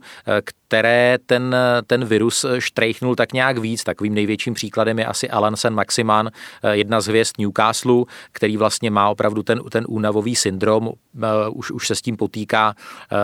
[0.70, 1.56] které ten,
[1.86, 3.84] ten virus štrejchnul tak nějak víc.
[3.84, 6.30] Takovým největším příkladem je asi Alan Sen Maximan,
[6.62, 11.70] eh, jedna z hvězd Newcastle, který vlastně má opravdu ten, ten únavový syndrom, eh, už,
[11.70, 13.16] už se s tím potýká eh,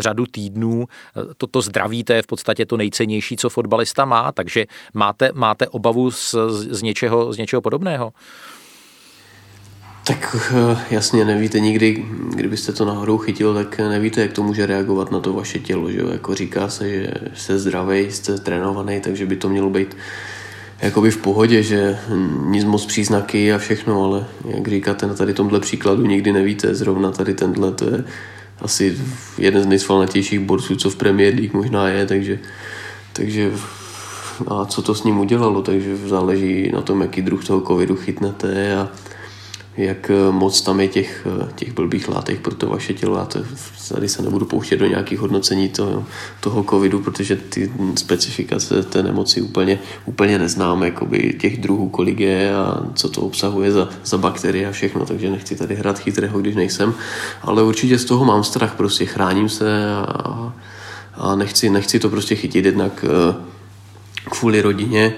[0.00, 0.86] řadu týdnů.
[1.36, 6.10] Toto zdraví, to je v podstatě to nejcennější, co fotbalista má, takže máte, máte obavu
[6.10, 8.12] z, z, něčeho, z něčeho podobného?
[10.08, 15.12] Tak eh, jasně, nevíte nikdy, kdybyste to náhodou chytil, tak nevíte, jak to může reagovat
[15.12, 15.90] na to vaše tělo.
[15.90, 16.00] Že?
[16.12, 19.96] Jako říká se, že jste zdravý, jste trénovaný, takže by to mělo být
[20.82, 21.98] jakoby v pohodě, že
[22.44, 26.74] nic moc příznaky a všechno, ale jak říkáte na tady tomhle příkladu, nikdy nevíte.
[26.74, 28.04] Zrovna tady tenhle, to je
[28.60, 28.98] asi
[29.38, 32.38] jeden z nejsvalnatějších borců, co v Premier League možná je, takže,
[33.12, 33.52] takže
[34.46, 38.76] a co to s ním udělalo, takže záleží na tom, jaký druh toho covidu chytnete
[38.76, 38.88] a
[39.78, 43.18] jak eh, moc tam je těch, eh, těch blbých látek pro to vaše tělo.
[43.18, 43.40] Já to,
[43.88, 46.04] tady se nebudu pouštět do nějakých hodnocení toho,
[46.40, 52.56] toho covidu, protože ty specifikace té nemoci úplně, úplně neznám, jakoby těch druhů, kolik je
[52.56, 56.56] a co to obsahuje za, za bakterie a všechno, takže nechci tady hrát chytrého, když
[56.56, 56.94] nejsem,
[57.42, 60.52] ale určitě z toho mám strach, prostě chráním se a,
[61.14, 63.34] a nechci, nechci to prostě chytit jednak eh,
[64.30, 65.14] kvůli rodině,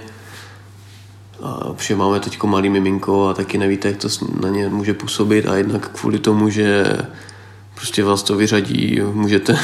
[1.42, 4.08] a protože máme teď malý miminko a taky nevíte, jak to
[4.40, 6.84] na ně může působit a jednak kvůli tomu, že
[7.80, 9.58] prostě vás to vyřadí, můžete,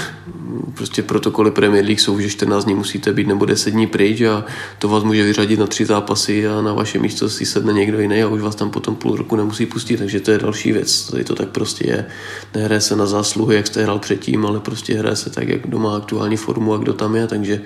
[0.75, 4.45] prostě protokoly Premier League jsou, že 14 dní musíte být nebo 10 dní pryč a
[4.79, 8.23] to vás může vyřadit na tři zápasy a na vaše místo si sedne někdo jiný
[8.23, 11.25] a už vás tam potom půl roku nemusí pustit, takže to je další věc, tady
[11.25, 12.07] to tak prostě je.
[12.55, 15.79] Nehraje se na zásluhy, jak jste hrál předtím, ale prostě hraje se tak, jak kdo
[15.79, 17.61] má aktuální formu a kdo tam je, takže,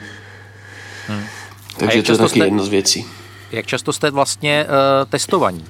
[1.08, 1.22] hmm.
[1.76, 2.44] takže to je taky jste...
[2.44, 3.06] jedna z věcí.
[3.52, 5.64] Jak často jste vlastně uh, testovaní?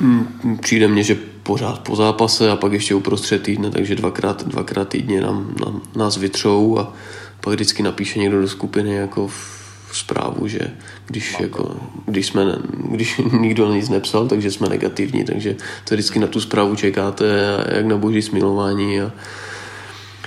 [0.00, 4.88] Hmm, přijde mně, že pořád po zápase a pak ještě uprostřed týdne, takže dvakrát, dvakrát
[4.88, 6.92] týdně nám, nám, nás vytřou a
[7.40, 9.56] pak vždycky napíše někdo do skupiny jako v
[9.92, 10.60] zprávu, že
[11.06, 11.76] když, jako,
[12.06, 12.44] když, jsme,
[12.90, 15.56] když nikdo nic nepsal, takže jsme negativní, takže
[15.88, 17.24] to vždycky na tu zprávu čekáte
[17.68, 19.12] jak na boží smilování a,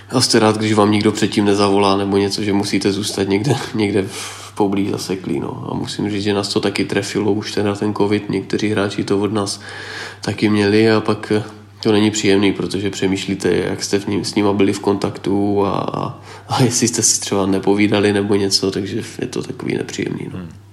[0.09, 4.03] a jste rád, když vám nikdo předtím nezavolá nebo něco, že musíte zůstat někde, někde
[4.07, 5.39] v poblíž zaseklý.
[5.39, 5.67] No.
[5.71, 9.19] A musím říct, že nás to taky trefilo, už teda ten covid, někteří hráči to
[9.19, 9.61] od nás
[10.21, 11.43] taky měli a pak eh,
[11.83, 16.19] to není příjemný, protože přemýšlíte, jak jste v ním, s nima byli v kontaktu a,
[16.47, 20.27] a jestli jste si třeba nepovídali nebo něco, takže je to takový nepříjemný.
[20.33, 20.39] No.
[20.39, 20.68] Hmm.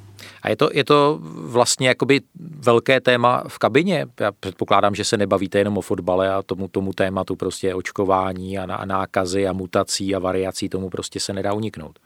[0.47, 4.07] A je to, je to vlastně jakoby velké téma v kabině?
[4.21, 8.75] Já předpokládám, že se nebavíte jenom o fotbale a tomu, tomu tématu prostě očkování a,
[8.75, 11.99] a nákazy a mutací a variací, tomu prostě se nedá uniknout.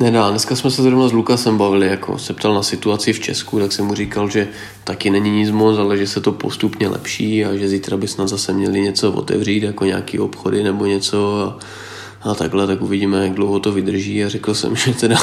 [0.00, 3.58] Nedá, dneska jsme se zrovna s Lukasem bavili, jako se ptal na situaci v Česku,
[3.60, 4.48] tak jsem mu říkal, že
[4.84, 8.28] taky není nic moc, ale že se to postupně lepší a že zítra by snad
[8.28, 11.58] zase měli něco otevřít, jako nějaký obchody nebo něco a,
[12.30, 15.16] a takhle, tak uvidíme, jak dlouho to vydrží a řekl jsem, že teda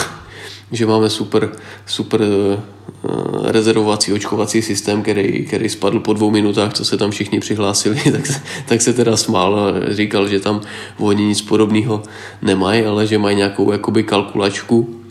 [0.73, 1.49] že máme super,
[1.85, 7.39] super uh, rezervovací očkovací systém, který, který spadl po dvou minutách, co se tam všichni
[7.39, 8.21] přihlásili, tak,
[8.65, 10.61] tak se teda smál a říkal, že tam
[10.99, 12.03] oni nic podobného
[12.41, 15.02] nemají, ale že mají nějakou jakoby kalkulačku,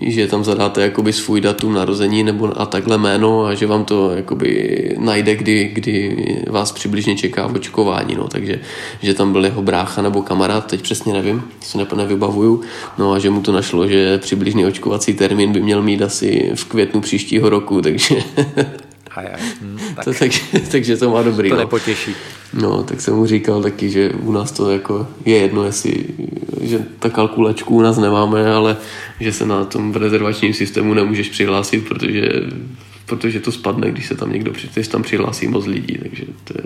[0.00, 4.10] že tam zadáte jakoby svůj datum narození nebo a takhle jméno a že vám to
[4.10, 6.16] jakoby najde, kdy, kdy
[6.50, 8.60] vás přibližně čeká očkování, no, takže
[9.02, 12.60] že tam byl jeho brácha nebo kamarád, teď přesně nevím, se ne, nevybavuju,
[12.98, 16.64] no a že mu to našlo, že přibližný očkovací termín by měl mít asi v
[16.64, 18.16] květnu příštího roku, takže
[19.14, 19.42] Aj, aj.
[19.60, 20.30] Hm, tak, to, tak,
[20.70, 21.48] takže to má dobrý.
[21.48, 21.60] to no.
[21.60, 22.14] nepotěší.
[22.54, 26.04] No, tak jsem mu říkal taky, že u nás to jako je jedno, jestli,
[26.60, 28.76] že ta kalkulačku u nás nemáme, ale
[29.20, 32.28] že se na tom rezervačním systému nemůžeš přihlásit, protože,
[33.06, 36.64] protože to spadne, když se tam někdo když tam přihlásí moc lidí, takže to je...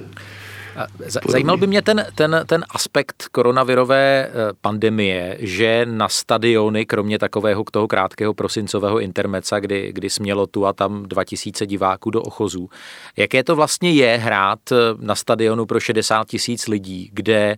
[1.28, 7.64] Zajímal by mě ten, ten, ten aspekt koronavirové eh, pandemie, že na stadiony, kromě takového
[7.72, 12.70] toho krátkého prosincového intermeca, kdy, kdy smělo tu a tam 2000 diváků do ochozů,
[13.16, 17.56] jaké to vlastně je hrát eh, na stadionu pro 60 tisíc lidí, kde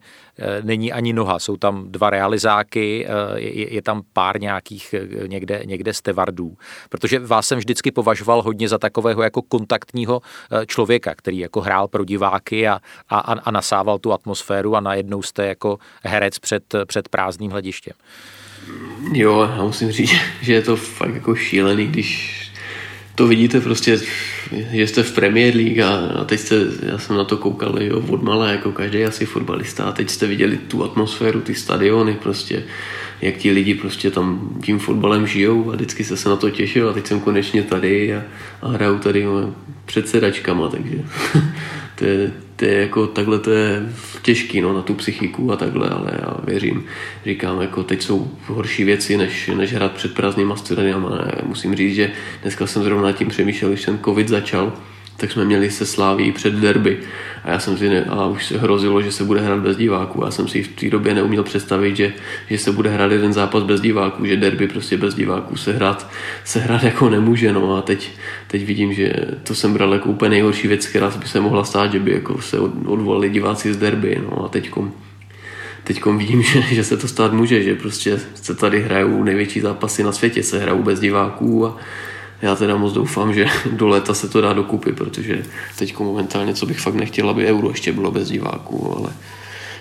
[0.63, 4.95] není ani noha, jsou tam dva realizáky, je, je tam pár nějakých
[5.27, 6.57] někde, někde stevardů,
[6.89, 10.21] protože vás jsem vždycky považoval hodně za takového jako kontaktního
[10.67, 15.47] člověka, který jako hrál pro diváky a, a, a nasával tu atmosféru a najednou jste
[15.47, 17.95] jako herec před, před prázdným hledištěm.
[19.13, 20.11] Jo, já musím říct,
[20.43, 22.50] že je to fakt jako šílený, když
[23.21, 24.01] to vidíte prostě,
[24.73, 28.03] že jste v Premier League a, a teď jste, já jsem na to koukal jo,
[28.09, 32.63] od malé, jako každý asi fotbalista a teď jste viděli tu atmosféru, ty stadiony prostě,
[33.21, 36.89] jak ti lidi prostě tam tím fotbalem žijou a vždycky se, se na to těšil
[36.89, 38.23] a teď jsem konečně tady a,
[38.63, 39.55] a hraju tady jo,
[39.87, 40.97] před sedačkama, takže
[41.95, 43.83] to je, to je jako takhle to je
[44.23, 46.85] těžký no, na tu psychiku a takhle, ale já věřím,
[47.25, 51.25] říkám, jako teď jsou horší věci, než, než hrát před prázdnýma stadiama.
[51.43, 52.11] Musím říct, že
[52.43, 54.73] dneska jsem zrovna tím přemýšlel, když ten covid začal,
[55.21, 56.99] tak jsme měli se Sláví před derby
[57.45, 60.23] a já jsem si ne, a už se hrozilo, že se bude hrát bez diváků.
[60.25, 62.13] Já jsem si v té době neuměl představit, že,
[62.51, 66.11] že se bude hrát jeden zápas bez diváků, že derby prostě bez diváků se hrát,
[66.45, 67.53] se hrát jako nemůže.
[67.53, 68.11] No a teď,
[68.47, 71.93] teď vidím, že to jsem bral jako úplně nejhorší věc, která by se mohla stát,
[71.93, 74.23] že by jako se odvolali diváci z derby.
[74.31, 74.93] No a teďkom,
[75.85, 80.03] teď vidím, že, že, se to stát může, že prostě se tady hrajou největší zápasy
[80.03, 81.77] na světě, se hrajou bez diváků a,
[82.43, 85.43] já teda moc doufám, že do léta se to dá dokupy, protože
[85.79, 89.11] teď momentálně, co bych fakt nechtěl, aby euro ještě bylo bez diváků, ale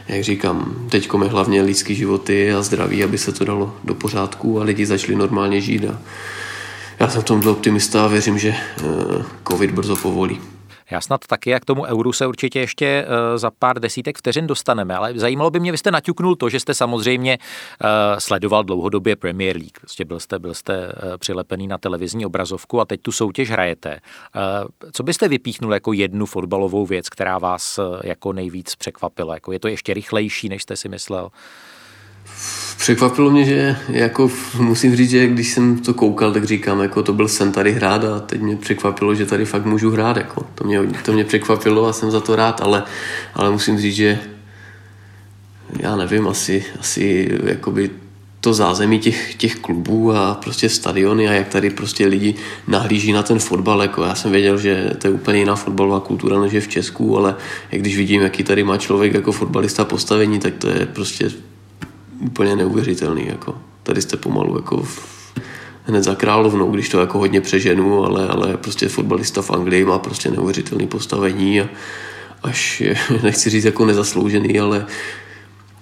[0.07, 4.61] jak říkám, teď je hlavně lidský životy a zdraví, aby se to dalo do pořádku
[4.61, 5.99] a lidi začali normálně žít a
[6.99, 8.83] já jsem v tomhle optimista a věřím, že eh,
[9.47, 10.39] covid brzo povolí.
[10.91, 14.95] Já snad taky, jak tomu euru se určitě ještě eh, za pár desítek vteřin dostaneme,
[14.95, 19.55] ale zajímalo by mě, vy jste naťuknul to, že jste samozřejmě eh, sledoval dlouhodobě Premier
[19.55, 19.79] League.
[19.79, 23.99] Prostě byl jste, byl jste eh, přilepený na televizní obrazovku a teď tu soutěž hrajete.
[24.91, 29.33] Co byste vypíchnul jako jednu fotbalovou věc, která vás jako nejvíc překvapila?
[29.33, 31.29] Jako je to ještě rychlejší, než jste si myslel?
[32.77, 37.13] Překvapilo mě, že jako musím říct, že když jsem to koukal, tak říkám, jako to
[37.13, 40.17] byl sen tady hrát a teď mě překvapilo, že tady fakt můžu hrát.
[40.17, 40.45] Jako.
[40.55, 42.83] To, mě, to mě překvapilo a jsem za to rád, ale,
[43.33, 44.19] ale musím říct, že
[45.79, 47.89] já nevím, asi, asi jakoby
[48.41, 52.35] to zázemí těch, těch klubů a prostě stadiony a jak tady prostě lidi
[52.67, 53.81] nahlíží na ten fotbal.
[53.81, 57.17] Jako já jsem věděl, že to je úplně jiná fotbalová kultura než je v Česku,
[57.17, 57.35] ale
[57.71, 61.31] jak když vidím, jaký tady má člověk jako fotbalista postavení, tak to je prostě
[62.19, 63.27] úplně neuvěřitelný.
[63.27, 63.55] Jako.
[63.83, 65.19] Tady jste pomalu jako v,
[65.83, 69.99] hned za královnou, když to jako hodně přeženu, ale, ale prostě fotbalista v Anglii má
[69.99, 71.69] prostě neuvěřitelný postavení a
[72.43, 72.83] až
[73.23, 74.85] nechci říct jako nezasloužený, ale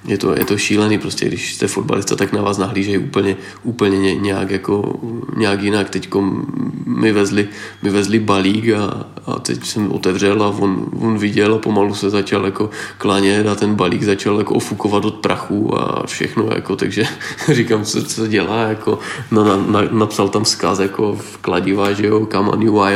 [0.07, 4.15] je to, je to šílený prostě, když jste fotbalista, tak na vás nahlížejí úplně, úplně
[4.15, 4.99] nějak, jako,
[5.35, 5.89] nějak jinak.
[5.89, 6.09] Teď
[6.85, 7.47] mi vezli,
[7.83, 12.09] mi vezli balík a, a teď jsem otevřel a on, on viděl a pomalu se
[12.09, 17.03] začal jako klánět a ten balík začal jako ofukovat od prachu a všechno, jako, takže
[17.51, 18.99] říkám, co, co dělá, jako,
[19.31, 22.89] no, na, na, napsal tam zkaz jako v kladiva, že jo, come on you a,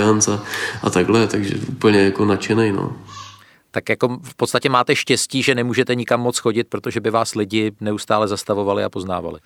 [0.84, 2.92] a takhle, takže úplně jako nadšený, no
[3.72, 7.72] tak jako v podstatě máte štěstí, že nemůžete nikam moc chodit, protože by vás lidi
[7.82, 9.40] neustále zastavovali a poznávali.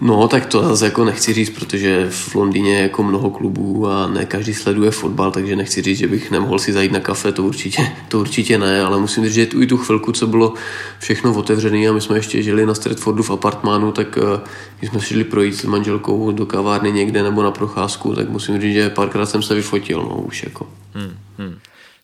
[0.00, 4.06] No, tak to zase jako nechci říct, protože v Londýně je jako mnoho klubů a
[4.06, 7.42] ne každý sleduje fotbal, takže nechci říct, že bych nemohl si zajít na kafe, to
[7.42, 10.54] určitě, to určitě ne, ale musím říct, že tu, i tu chvilku, co bylo
[10.98, 14.40] všechno otevřené a my jsme ještě žili na Stratfordu v apartmánu, tak eh,
[14.78, 18.74] když jsme šli projít s manželkou do kavárny někde nebo na procházku, tak musím říct,
[18.74, 20.66] že párkrát jsem se vyfotil, no už jako.
[20.94, 21.58] Hmm, hmm.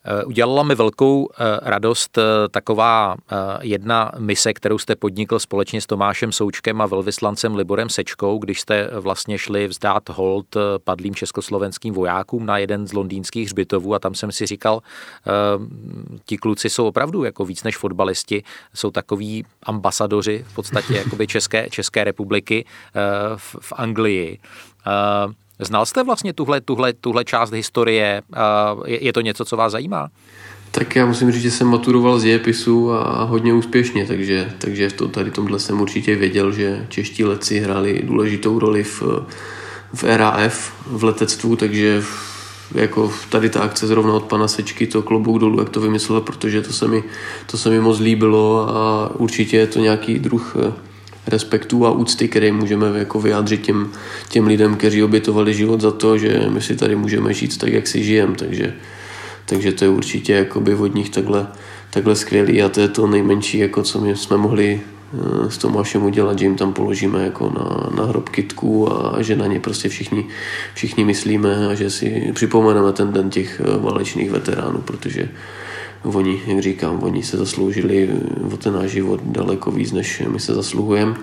[0.04, 3.16] Eh, udělala mi velkou eh, radost eh, taková
[3.60, 8.90] jedna mise, kterou jste podnikl společně s Tomášem Součkem a velvyslancem Liborem Sečkou, když jste
[9.00, 10.46] vlastně šli vzdát hold
[10.84, 14.82] padlým československým vojákům na jeden z londýnských hřbitovů a tam jsem si říkal,
[16.24, 18.42] ti kluci jsou opravdu jako víc než fotbalisti,
[18.74, 22.64] jsou takový ambasadoři v podstatě jakoby České, České republiky
[23.36, 24.38] v, v Anglii.
[25.64, 28.22] Znal jste vlastně tuhle, tuhle, tuhle část historie?
[28.86, 30.08] Je, to něco, co vás zajímá?
[30.70, 35.08] Tak já musím říct, že jsem maturoval z dějepisu a hodně úspěšně, takže, takže to,
[35.08, 39.02] tady tomhle jsem určitě věděl, že čeští letci hráli důležitou roli v,
[39.94, 42.02] v RAF, v letectvu, takže
[42.74, 46.62] jako tady ta akce zrovna od pana Sečky, to klobouk dolů, jak to vymyslel, protože
[46.62, 47.04] to se mi,
[47.50, 50.56] to se mi moc líbilo a určitě je to nějaký druh
[51.26, 53.90] respektu a úcty, který můžeme jako vyjádřit těm,
[54.28, 57.86] těm lidem, kteří obětovali život za to, že my si tady můžeme žít tak, jak
[57.86, 58.34] si žijeme.
[58.34, 58.74] Takže,
[59.46, 61.46] takže to je určitě jakoby od nich takhle,
[61.90, 66.04] takhle skvělý a to je to nejmenší, jako co my jsme mohli eh, s Tomášem
[66.04, 69.88] udělat, že jim tam položíme jako na, na hrob kytku a že na ně prostě
[69.88, 70.24] všichni,
[70.74, 75.28] všichni myslíme a že si připomeneme ten den těch eh, válečných veteránů, protože
[76.04, 78.10] oni, jak říkám, oni se zasloužili
[78.54, 81.14] o ten náš život daleko víc, než my se zasluhujeme.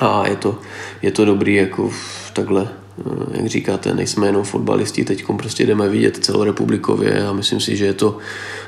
[0.00, 0.58] A je to,
[1.02, 1.90] je to dobrý, jako
[2.32, 7.76] takhle, eh, jak říkáte, nejsme jenom fotbalisti, teď prostě jdeme vidět celorepublikově a myslím si,
[7.76, 8.18] že je to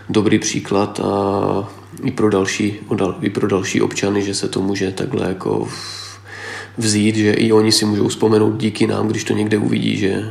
[0.09, 1.69] dobrý příklad a
[2.03, 2.77] i pro další,
[3.21, 5.69] i pro další občany, že se to může takhle jako
[6.79, 10.25] vzít, že i oni si můžou vzpomenout díky nám, když to někde uvidí, že,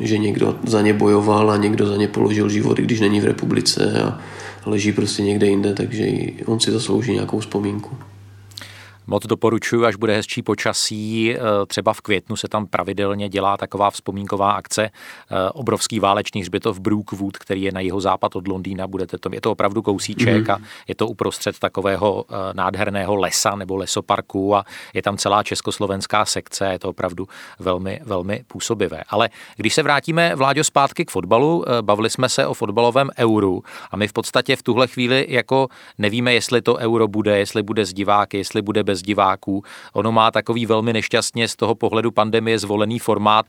[0.00, 4.02] že někdo za ně bojoval a někdo za ně položil život, když není v republice
[4.02, 4.20] a,
[4.66, 6.06] leží prostě někde jinde, takže
[6.46, 7.96] on si zaslouží nějakou vzpomínku.
[9.10, 13.90] Moc doporučuji, až bude hezčí počasí, eh, třeba v květnu se tam pravidelně dělá taková
[13.90, 14.90] vzpomínková akce, eh,
[15.50, 19.52] obrovský válečný hřbitov Brookwood, který je na jeho západ od Londýna, budete to, je to
[19.52, 20.54] opravdu kousíček mm-hmm.
[20.54, 26.24] a je to uprostřed takového eh, nádherného lesa nebo lesoparku a je tam celá československá
[26.24, 27.28] sekce, je to opravdu
[27.58, 29.02] velmi, velmi působivé.
[29.08, 33.96] Ale když se vrátíme, Vláďo, zpátky k fotbalu, bavili jsme se o fotbalovém euru a
[33.96, 37.92] my v podstatě v tuhle chvíli jako nevíme, jestli to euro bude, jestli bude z
[37.92, 39.64] diváky, jestli bude bez bez diváků.
[39.92, 43.46] Ono má takový velmi nešťastně z toho pohledu pandemie zvolený formát,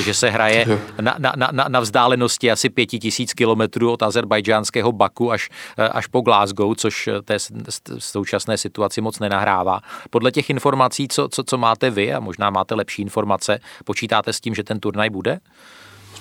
[0.00, 0.66] že se hraje
[1.00, 6.20] na, na, na, na vzdálenosti asi pěti tisíc kilometrů od azerbajdžánského Baku až, až po
[6.20, 7.36] Glasgow, což té
[7.98, 9.80] současné situaci moc nenahrává.
[10.10, 14.40] Podle těch informací, co, co, co máte vy, a možná máte lepší informace, počítáte s
[14.40, 15.40] tím, že ten turnaj bude?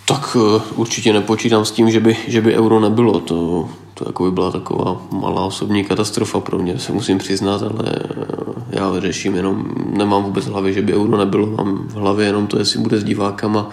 [0.10, 3.20] Tak eh, určitě nepočítám s tím, že by, že by euro nebylo.
[3.20, 7.92] To, to jako by byla taková malá osobní katastrofa pro mě, se musím přiznat, ale
[7.96, 8.26] eh,
[8.70, 12.48] já řeším jenom, nemám vůbec v hlavě, že by euro nebylo, mám v hlavě jenom
[12.48, 13.70] to, jestli bude s divákama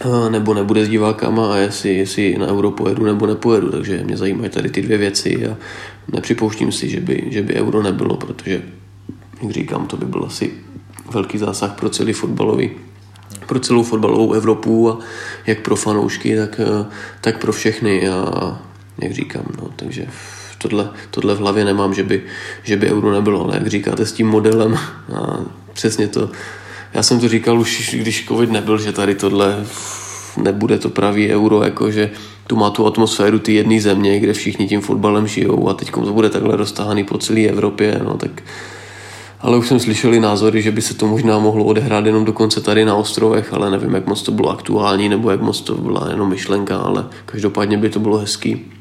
[0.00, 4.16] eh, nebo nebude s divákama a jestli, jestli na euro pojedu nebo nepojedu, takže mě
[4.16, 5.56] zajímají tady ty dvě věci a
[6.12, 8.62] nepřipouštím si, že by, že by euro nebylo, protože,
[9.42, 10.52] jak říkám, to by byl asi
[11.10, 12.70] velký zásah pro celý fotbalový
[13.46, 14.98] pro celou fotbalovou Evropu a
[15.46, 16.86] jak pro fanoušky, tak, eh,
[17.20, 18.58] tak pro všechny a
[18.98, 20.06] jak říkám, no, takže
[20.58, 22.22] tohle, tohle v hlavě nemám, že by,
[22.62, 24.78] že by euro nebylo, ale jak říkáte s tím modelem
[25.14, 25.40] a
[25.72, 26.30] přesně to,
[26.94, 29.64] já jsem to říkal už, když covid nebyl, že tady tohle
[30.36, 32.10] nebude to pravý euro, jakože
[32.46, 36.12] tu má tu atmosféru ty jedné země, kde všichni tím fotbalem žijou a teď to
[36.12, 38.42] bude takhle roztahaný po celé Evropě, no tak
[39.40, 42.60] ale už jsem slyšel i názory, že by se to možná mohlo odehrát jenom dokonce
[42.60, 46.10] tady na ostrovech, ale nevím, jak moc to bylo aktuální, nebo jak moc to byla
[46.10, 48.72] jenom myšlenka, ale každopádně by to bylo hezký.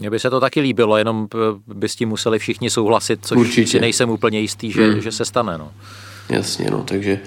[0.00, 1.28] Mně by se to taky líbilo, jenom
[1.66, 3.70] by s tím museli všichni souhlasit, což Určitě.
[3.70, 5.00] si nejsem úplně jistý, že, hmm.
[5.00, 5.58] že se stane.
[5.58, 5.70] No.
[6.28, 7.20] Jasně, no, takže,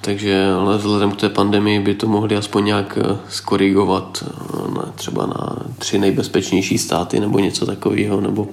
[0.00, 4.92] takže ale vzhledem k té pandemii by to mohli aspoň nějak eh, skorigovat eh, na,
[4.94, 8.48] třeba na tři nejbezpečnější státy nebo něco takového, nebo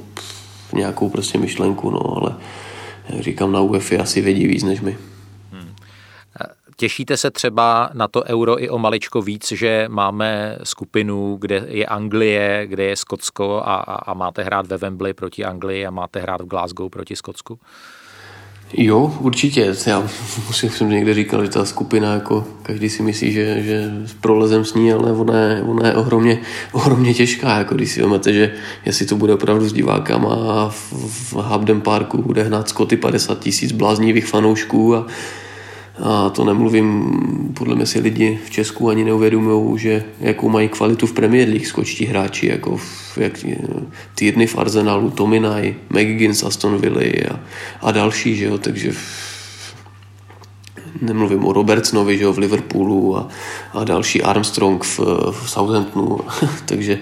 [0.73, 2.35] nějakou prostě myšlenku, no, ale
[3.09, 4.97] jak říkám, na UEFA asi vědí víc než my.
[5.51, 5.75] Hmm.
[6.77, 11.85] Těšíte se třeba na to euro i o maličko víc, že máme skupinu, kde je
[11.85, 16.19] Anglie, kde je Skotsko a, a, a máte hrát ve Wembley proti Anglii a máte
[16.19, 17.59] hrát v Glasgow proti Skotsku?
[18.73, 19.75] Jo, určitě.
[19.87, 20.09] Já
[20.47, 23.91] musím, jsem někde říkal, že ta skupina, jako každý si myslí, že, že
[24.21, 26.39] prolezem s ní, ale ona je, ona je ohromně,
[26.71, 27.57] ohromně těžká.
[27.57, 28.53] Jako když si vezmete, že
[28.85, 33.39] jestli to bude opravdu s divákama a v, v Habden Parku bude hnát Scotty 50
[33.39, 35.05] tisíc bláznivých fanoušků a
[35.99, 37.09] a to nemluvím,
[37.57, 41.67] podle mě si lidi v Česku ani neuvědomují, že jakou mají kvalitu v Premier League
[41.67, 43.45] skočtí hráči, jako v, jak,
[44.15, 47.39] Týrny v Arsenalu, Tominaj, McGinn Aston Villa a,
[47.81, 48.93] a další, že jo, takže
[51.01, 53.27] nemluvím o Robertsonovi, že jo, v Liverpoolu a,
[53.73, 54.99] a další Armstrong v,
[55.31, 56.19] v Southamptonu,
[56.65, 56.99] takže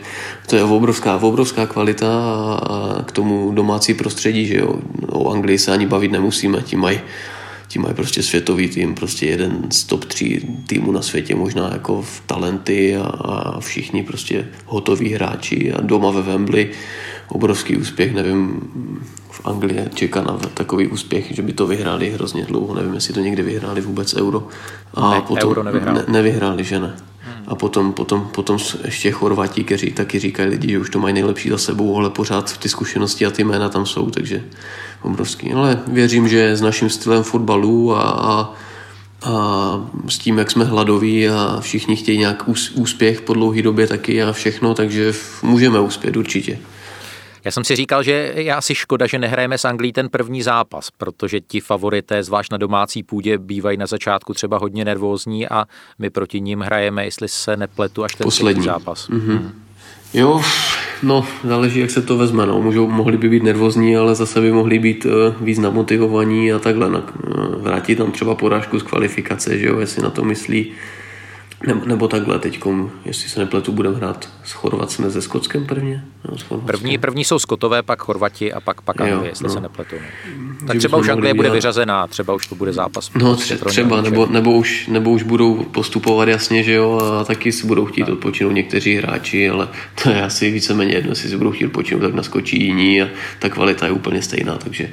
[0.48, 4.76] to je obrovská, obrovská kvalita a, a k tomu domácí prostředí, že jo,
[5.10, 7.00] o Anglii se ani bavit nemusíme, ti mají
[7.70, 12.01] ti mají prostě světový tým, prostě jeden z top 3 týmů na světě, možná jako
[12.01, 16.70] v talenty a, a všichni prostě hotoví hráči a doma ve Wembley
[17.28, 18.61] obrovský úspěch, nevím,
[19.32, 23.20] v Anglii čeká na takový úspěch, že by to vyhráli hrozně dlouho, nevím, jestli to
[23.20, 24.47] někdy vyhráli vůbec euro.
[24.93, 25.99] A ne, potom euro nevyhráli.
[25.99, 26.95] Ne, nevyhráli, že ne.
[27.50, 31.50] A potom, potom, potom ještě Chorvatí, kteří taky říkají lidi, že už to mají nejlepší
[31.50, 34.43] za sebou, ale pořád ty zkušenosti a ty jména tam jsou, takže
[35.02, 35.54] obrovský.
[35.54, 38.54] Ale věřím, že s naším stylem fotbalu a, a,
[39.24, 39.34] a
[40.08, 42.43] s tím, jak jsme hladoví a všichni chtějí nějak
[42.74, 46.60] úspěch po dlouhé době taky a všechno, takže můžeme uspět určitě.
[47.46, 50.92] Já jsem si říkal, že je asi škoda, že nehrajeme s Anglií ten první zápas,
[50.98, 55.66] protože ti favorité, zvlášť na domácí půdě, bývají na začátku třeba hodně nervózní a
[56.00, 59.10] my proti ním hrajeme, jestli se nepletu, až ten Poslední zápas.
[59.10, 59.38] Mm-hmm.
[59.38, 59.52] Hmm.
[60.14, 60.42] Jo,
[61.04, 62.46] no, záleží, jak se to vezme.
[62.46, 62.62] No.
[62.62, 65.12] Můžou, mohli by být nervózní, ale zase by mohli být uh,
[65.42, 66.88] víc namotivovaní a takhle.
[66.88, 67.02] Uh,
[67.62, 70.72] vrátit tam třeba porážku z kvalifikace, že jo, jestli na to myslí
[71.68, 72.60] nebo, nebo takhle teď,
[73.05, 76.03] jestli se nepletu, budeme hrát s Chorvatskem se Skotskem prvně?
[76.51, 79.53] No, první, první jsou Skotové, pak Chorvati a pak, pak Anglie, jestli no.
[79.53, 79.95] se nepletu.
[80.38, 80.68] No.
[80.68, 83.12] Tak třeba už Anglie bude vyřazená, třeba už to bude zápas.
[83.14, 87.24] No prostě tře- třeba, nebo, nebo, už, nebo už budou postupovat jasně, že jo, a
[87.24, 89.68] taky si budou chtít odpočinout někteří hráči, ale
[90.03, 93.07] to je asi víceméně jedno, jestli si budou chtít odpočinout, tak naskočí jiní a
[93.39, 94.89] ta kvalita je úplně stejná, takže.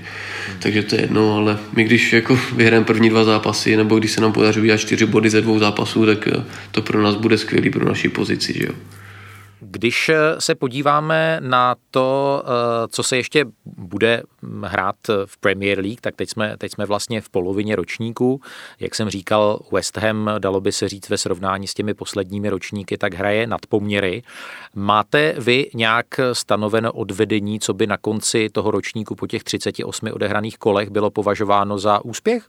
[0.59, 4.21] Takže to je jedno, ale my když jako vyhrajeme první dva zápasy, nebo když se
[4.21, 6.29] nám podaří udělat čtyři body ze dvou zápasů, tak
[6.71, 8.53] to pro nás bude skvělý pro naši pozici.
[8.53, 8.73] Že jo?
[9.61, 14.23] Když se podíváme na to, eh, co se ještě bude
[14.65, 18.41] hrát v Premier League, tak teď jsme, teď jsme vlastně v polovině ročníku.
[18.81, 22.99] Jak jsem říkal, West Ham, dalo by se říct ve srovnání s těmi posledními ročníky,
[22.99, 24.23] tak hraje nad poměry.
[24.75, 30.59] Máte vy nějak stanoveno odvedení, co by na konci toho ročníku po těch 38 odehraných
[30.59, 32.49] kolech bylo považováno za úspěch?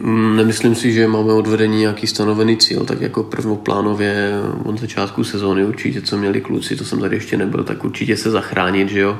[0.00, 4.32] Mm, nemyslím si, že máme odvedení nějaký stanovený cíl, tak jako prvoplánově
[4.64, 8.30] od začátku sezóny určitě, co měli kluci, to jsem tady ještě nebyl, tak určitě se
[8.30, 9.18] zachránit, že jo.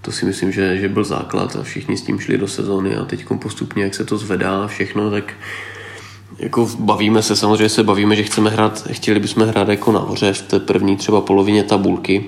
[0.00, 3.04] To si myslím, že, že byl základ a všichni s tím šli do sezóny a
[3.04, 5.34] teď postupně, jak se to zvedá všechno, tak
[6.38, 10.42] jako bavíme se, samozřejmě se bavíme, že chceme hrát, chtěli bychom hrát jako nahoře v
[10.42, 12.24] té první třeba polovině tabulky,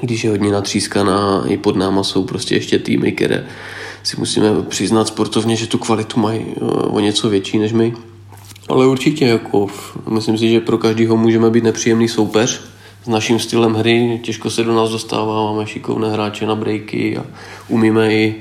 [0.00, 3.46] když je hodně natřískaná, i pod náma jsou prostě ještě týmy, které
[4.02, 7.94] si musíme přiznat sportovně, že tu kvalitu mají eh, o něco větší než my.
[8.68, 9.66] Ale určitě, jako,
[10.10, 12.60] myslím si, že pro každého můžeme být nepříjemný soupeř
[13.04, 14.20] s naším stylem hry.
[14.22, 17.24] Těžko se do nás dostává, máme šikovné hráče na breaky a
[17.68, 18.34] umíme i,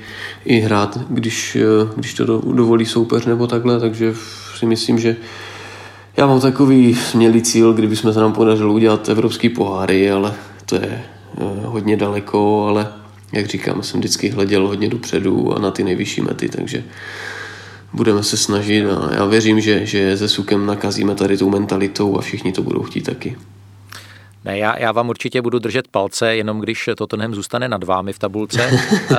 [0.46, 4.14] i hrát, když, eh, když to dovolí soupeř nebo takhle, takže
[4.58, 5.16] si myslím, že
[6.18, 10.34] já mám takový smělý cíl, kdyby jsme se nám podařilo udělat evropský poháry, ale
[10.66, 11.04] to je
[11.38, 12.99] eh, hodně daleko, ale
[13.32, 16.84] jak říkám, jsem vždycky hleděl hodně dopředu a na ty nejvyšší mety, takže
[17.94, 22.22] budeme se snažit a já věřím, že, že se Sukem nakazíme tady tou mentalitou a
[22.22, 23.38] všichni to budou chtít taky.
[24.46, 28.20] Ne, já, já vám určitě budu držet palce, jenom když Tottenham zůstane nad vámi v
[28.20, 28.72] tabulce.
[29.12, 29.18] uh,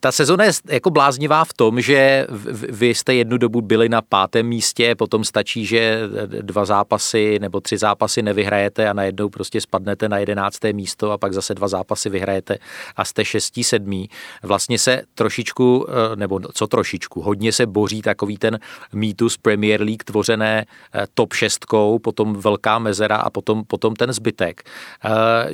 [0.00, 2.26] ta sezona je jako bláznivá v tom, že
[2.70, 7.78] vy jste jednu dobu byli na pátém místě, potom stačí, že dva zápasy nebo tři
[7.78, 12.58] zápasy nevyhrajete a najednou prostě spadnete na jedenácté místo a pak zase dva zápasy vyhrajete
[12.96, 14.10] a jste šestí, sedmý.
[14.42, 18.58] Vlastně se trošičku, eh, nebo co trošičku, hodně se boří takový ten
[18.92, 20.64] mýtus Premier League tvořené
[20.94, 24.62] eh, top šestkou, potom velká mezera a potom, potom ten zbytek.
[24.64, 25.10] Eh,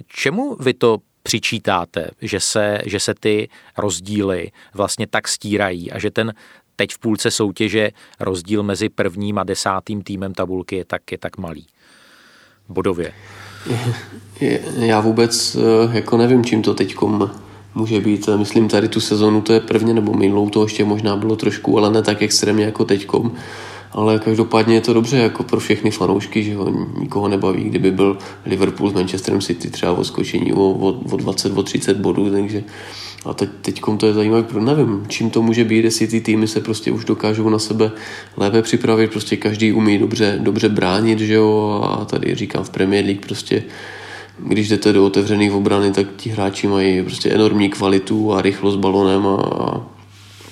[0.06, 3.48] čemu vy to přičítáte, že se, že se ty
[3.78, 6.34] rozdíly vlastně tak stírají a že ten
[6.76, 11.38] teď v půlce soutěže rozdíl mezi prvním a desátým týmem tabulky je tak, je tak
[11.38, 11.66] malý?
[12.68, 13.12] Bodově.
[14.76, 16.96] Já vůbec eh, jako nevím, čím to teď
[17.74, 18.28] může být.
[18.36, 21.90] Myslím, tady tu sezonu to je prvně, nebo minulou to ještě možná bylo trošku, ale
[21.90, 23.32] ne tak extrémně jako teďkom
[23.92, 28.18] ale každopádně je to dobře jako pro všechny fanoušky, že ho nikoho nebaví, kdyby byl
[28.46, 32.64] Liverpool s Manchesterem City třeba o skočení o, o, o 20, o 30 bodů, takže
[33.24, 36.60] a teď, teďkom to je zajímavé, nevím, čím to může být, jestli ty týmy se
[36.60, 37.90] prostě už dokážou na sebe
[38.36, 43.04] lépe připravit, prostě každý umí dobře, dobře bránit, že jo, a tady říkám v Premier
[43.04, 43.62] League prostě
[44.38, 49.26] když jdete do otevřených obrany, tak ti hráči mají prostě enormní kvalitu a rychlost balonem
[49.26, 49.86] a,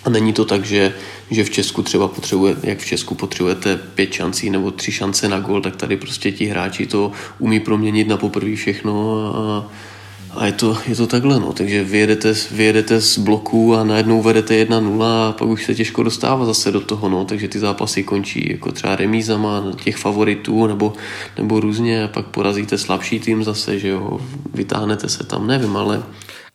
[0.05, 0.95] a není to tak, že
[1.31, 5.41] že v Česku třeba potřebuje, jak v Česku potřebujete pět šancí nebo tři šance na
[5.41, 9.69] gol, tak tady prostě ti hráči to umí proměnit na poprvé všechno a,
[10.35, 11.53] a je to, je to takhle, no.
[11.53, 16.45] takže vyjedete, vyjedete z bloku a najednou vedete 1-0 a pak už se těžko dostává
[16.45, 17.25] zase do toho, no.
[17.25, 20.93] takže ty zápasy končí jako třeba remízama těch favoritů nebo,
[21.37, 24.21] nebo různě a pak porazíte slabší tým zase, že jo,
[24.55, 26.03] vytáhnete se tam, nevím, ale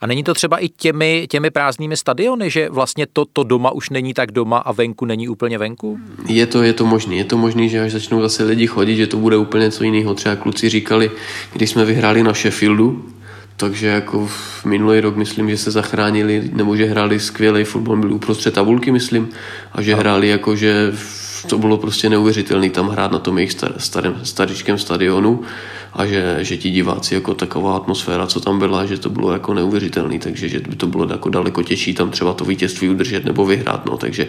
[0.01, 3.89] a není to třeba i těmi, těmi prázdnými stadiony, že vlastně to, to doma už
[3.89, 5.99] není tak doma a venku není úplně venku?
[6.27, 7.15] Je to, je to možné.
[7.15, 10.13] Je to možné, že až začnou zase lidi chodit, že to bude úplně něco jiného.
[10.13, 11.11] Třeba kluci říkali,
[11.53, 13.05] když jsme vyhráli na Sheffieldu,
[13.57, 18.13] takže jako v minulý rok myslím, že se zachránili, nebo že hráli skvělý fotbal, byl
[18.13, 19.29] uprostřed tabulky, myslím,
[19.71, 20.91] a že hráli jako, že
[21.47, 25.43] to bylo prostě neuvěřitelné tam hrát na tom jejich star, starém, staričkém stadionu
[25.95, 29.53] a že, že ti diváci jako taková atmosféra, co tam byla, že to bylo jako
[29.53, 33.45] neuvěřitelné, takže že by to bylo jako daleko těžší tam třeba to vítězství udržet nebo
[33.45, 34.27] vyhrát, no, takže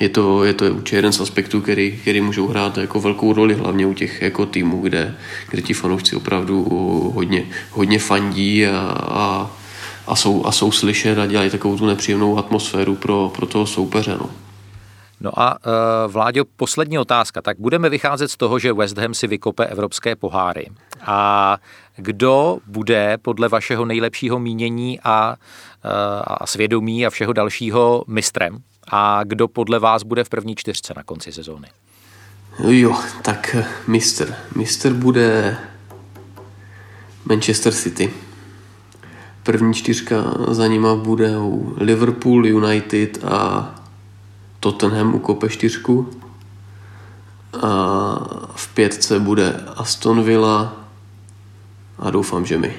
[0.00, 3.54] je to, je to určitě jeden z aspektů, který, který můžou hrát jako velkou roli,
[3.54, 5.14] hlavně u těch jako týmů, kde,
[5.50, 6.64] kde ti fanoušci opravdu
[7.14, 9.50] hodně, hodně fandí a, a,
[10.06, 14.16] a, jsou, a jsou slyšet a dělají takovou tu nepříjemnou atmosféru pro, pro toho soupeře.
[14.20, 14.30] No.
[15.24, 17.42] No a uh, Vláďo, poslední otázka.
[17.42, 20.66] Tak budeme vycházet z toho, že West Ham si vykope evropské poháry.
[21.00, 21.58] A
[21.96, 25.36] kdo bude podle vašeho nejlepšího mínění a,
[25.84, 25.90] uh,
[26.26, 28.58] a svědomí a všeho dalšího mistrem?
[28.88, 31.68] A kdo podle vás bude v první čtyřce na konci sezóny?
[32.68, 34.34] Jo, tak eh, mistr.
[34.56, 35.56] Mistr bude
[37.24, 38.10] Manchester City.
[39.42, 40.16] První čtyřka
[40.48, 41.34] za nima bude
[41.76, 43.83] Liverpool, United a
[44.64, 46.10] Tottenham ukope čtyřku.
[47.62, 47.68] A
[48.56, 50.76] v pětce bude Aston Villa
[51.98, 52.76] a doufám, že my.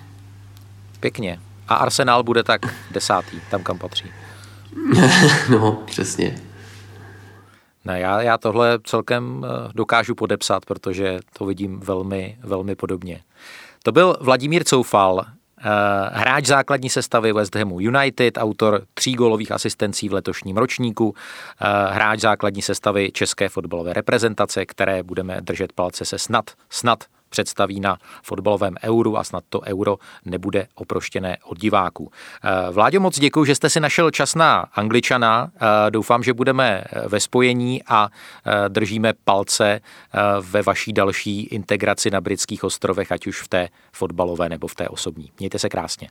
[1.00, 1.40] Pěkně.
[1.68, 4.10] A Arsenal bude tak desátý, tam kam patří.
[5.50, 6.40] no, přesně.
[7.84, 13.20] Ne, já, já tohle celkem eh, dokážu podepsat, protože to vidím velmi, velmi podobně.
[13.82, 15.24] To byl Vladimír Coufal,
[16.12, 22.20] hráč základní sestavy West Hamu United, autor tří gólových asistencí v letošním ročníku, eh, hráč
[22.20, 28.74] základní sestavy české fotbalové reprezentace, které budeme držet palce se snad, snad představí na fotbalovém
[28.82, 32.10] euru a snad to euro nebude oproštěné od diváků.
[32.44, 35.50] Eh, Vláďo, moc děkuji, že jste si našel čas na Angličana.
[35.56, 38.08] Eh, doufám, že budeme eh, ve spojení a
[38.68, 39.80] držíme palce
[40.40, 44.88] ve vaší další integraci na britských ostrovech, ať už v té fotbalové nebo v té
[44.88, 45.30] osobní.
[45.38, 46.08] Mějte se krásně.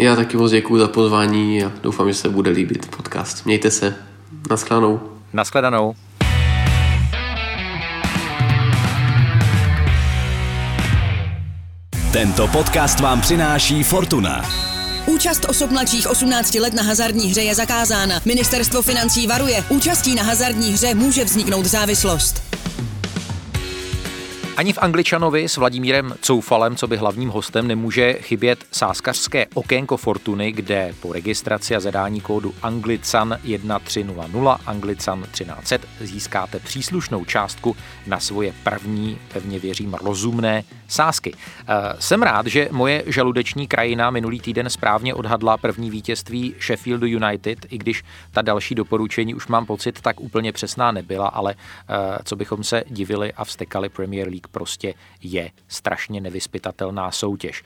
[0.00, 3.46] Já taky moc děkuji za pozvání a doufám, že se bude líbit podcast.
[3.46, 3.96] Mějte se.
[4.50, 5.00] Naschledanou.
[5.32, 5.94] Naschledanou.
[12.14, 14.42] Tento podcast vám přináší Fortuna.
[15.06, 18.20] Účast osob mladších 18 let na hazardní hře je zakázána.
[18.24, 19.64] Ministerstvo financí varuje.
[19.68, 22.54] Účastí na hazardní hře může vzniknout závislost.
[24.56, 30.52] Ani v Angličanovi s Vladimírem Coufalem, co by hlavním hostem, nemůže chybět sáskařské okénko Fortuny,
[30.52, 38.54] kde po registraci a zadání kódu Anglican 1300 Anglican 1300 získáte příslušnou částku na svoje
[38.62, 41.34] první, pevně věřím, rozumné sázky.
[41.34, 47.58] Eh, jsem rád, že moje žaludeční krajina minulý týden správně odhadla první vítězství Sheffieldu United,
[47.70, 52.36] i když ta další doporučení už mám pocit tak úplně přesná nebyla, ale eh, co
[52.36, 57.62] bychom se divili a vstekali Premier League prostě je strašně nevyspytatelná soutěž.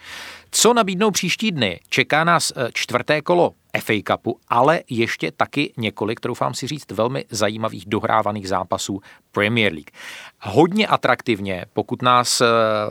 [0.50, 1.80] Co nabídnou příští dny?
[1.88, 7.24] Čeká nás eh, čtvrté kolo FA Cupu, ale ještě taky několik, troufám si říct, velmi
[7.30, 9.00] zajímavých dohrávaných zápasů
[9.32, 9.90] Premier League.
[10.42, 12.46] Hodně atraktivně, pokud nás eh,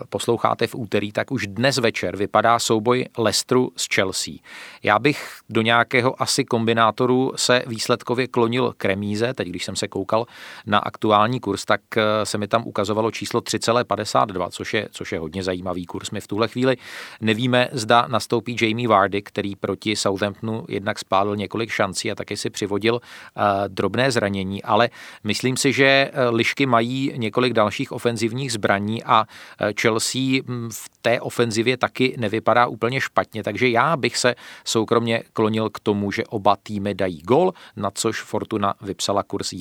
[0.10, 4.34] posloucháte v úterý, tak už dnes večer vypadá souboj Leicesteru s Chelsea.
[4.84, 9.88] Já bych do nějakého asi kombinátoru se výsledkově klonil k remíze, teď když jsem se
[9.88, 10.26] koukal
[10.66, 15.20] na aktuální kurz, tak eh, se mi tam ukazovalo číslo 3,52, což je, což je
[15.20, 16.12] hodně zajímavý kurz.
[16.12, 16.78] My v tuhle chvíli
[17.22, 22.50] nevíme, zda nastoupí Jamie Vardy, který proti Southamptonu jednak spálil několik šancí a taky si
[22.50, 23.02] přivodil uh,
[23.68, 24.90] drobné zranění, ale
[25.24, 29.26] myslím si, že lišky mají několik dalších ofenzivních zbraní a
[29.60, 30.22] e, Chelsea
[30.72, 34.36] v té ofenzivě taky nevypadá úplně špatně, takže já bych se
[34.66, 39.54] soukromně klonil k tomu, že oba týmy dají gol, na což Fortuna vypsala kurz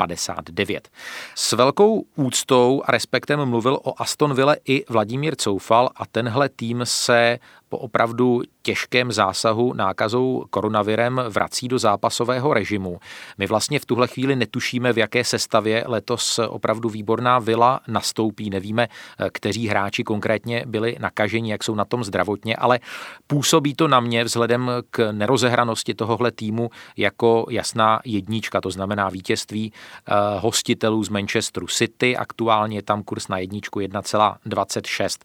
[0.00, 0.88] 59.
[1.34, 6.80] S velkou úctou a respektem mluvil o Aston Ville i Vladimír Coufal a tenhle tým
[6.84, 7.38] se
[7.70, 13.00] po opravdu těžkém zásahu nákazou koronavirem vrací do zápasového režimu.
[13.38, 18.50] My vlastně v tuhle chvíli netušíme, v jaké sestavě letos opravdu výborná vila nastoupí.
[18.50, 18.88] Nevíme,
[19.32, 22.80] kteří hráči konkrétně byli nakaženi, jak jsou na tom zdravotně, ale
[23.26, 29.72] působí to na mě vzhledem k nerozehranosti tohohle týmu jako jasná jednička, to znamená vítězství
[29.72, 32.16] eh, hostitelů z Manchesteru City.
[32.16, 35.18] Aktuálně je tam kurz na jedničku 1,26.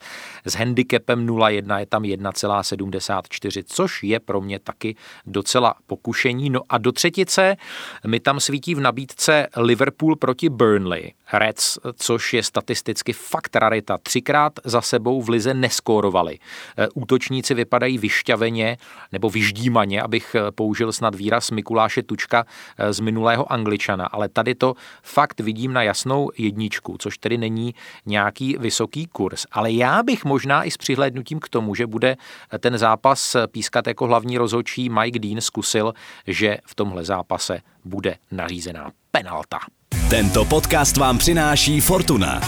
[0.46, 2.06] S handicapem 0,1 je tam
[2.44, 6.50] 1,74, což je pro mě taky docela pokušení.
[6.50, 7.56] No a do třetice
[8.08, 11.14] mi tam svítí v nabídce Liverpool proti Burnley.
[11.34, 13.98] Reds, což je statisticky fakt rarita.
[13.98, 16.40] Třikrát za sebou v lize neskórovali.
[16.78, 18.78] Eh, útočníci vypadají vyšťaveně
[19.12, 22.46] nebo vyždímaně, abych eh, použil snad výraz Mikuláše Tučka
[22.78, 24.74] eh, z minulého Angličana, ale tady to
[25.04, 27.76] fakt vidím na jasnou jedničku, což tedy není
[28.06, 29.46] nějaký vysoký kurz.
[29.52, 32.18] Ale já bych možná i s přihlédnutím k tomu, že bude
[32.60, 35.94] ten zápas pískat jako hlavní rozhodčí Mike Dean zkusil,
[36.28, 39.60] že v tomhle zápase bude nařízená penalta.
[40.10, 42.42] Tento podcast vám přináší Fortuna.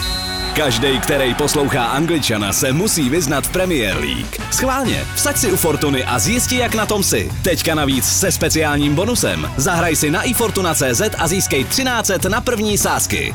[0.56, 4.52] Každý, který poslouchá Angličana, se musí vyznat v Premier League.
[4.52, 7.32] Schválně, vsaď si u Fortuny a zjisti, jak na tom si.
[7.44, 9.50] Teďka navíc se speciálním bonusem.
[9.56, 13.34] Zahraj si na ifortuna.cz a získej 13 na první sázky.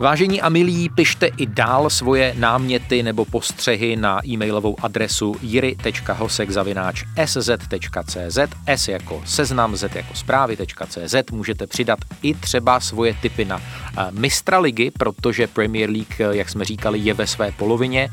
[0.00, 8.88] Vážení a milí, pište i dál svoje náměty nebo postřehy na e-mailovou adresu jiry.hosek.sz.cz S
[8.88, 13.62] jako seznam, Z jako zprávy.cz Můžete přidat i třeba svoje typy na eh,
[14.10, 18.08] mistra ligy, protože Premier League, eh, jak jsme říkali, je ve své polovině.
[18.10, 18.12] Eh,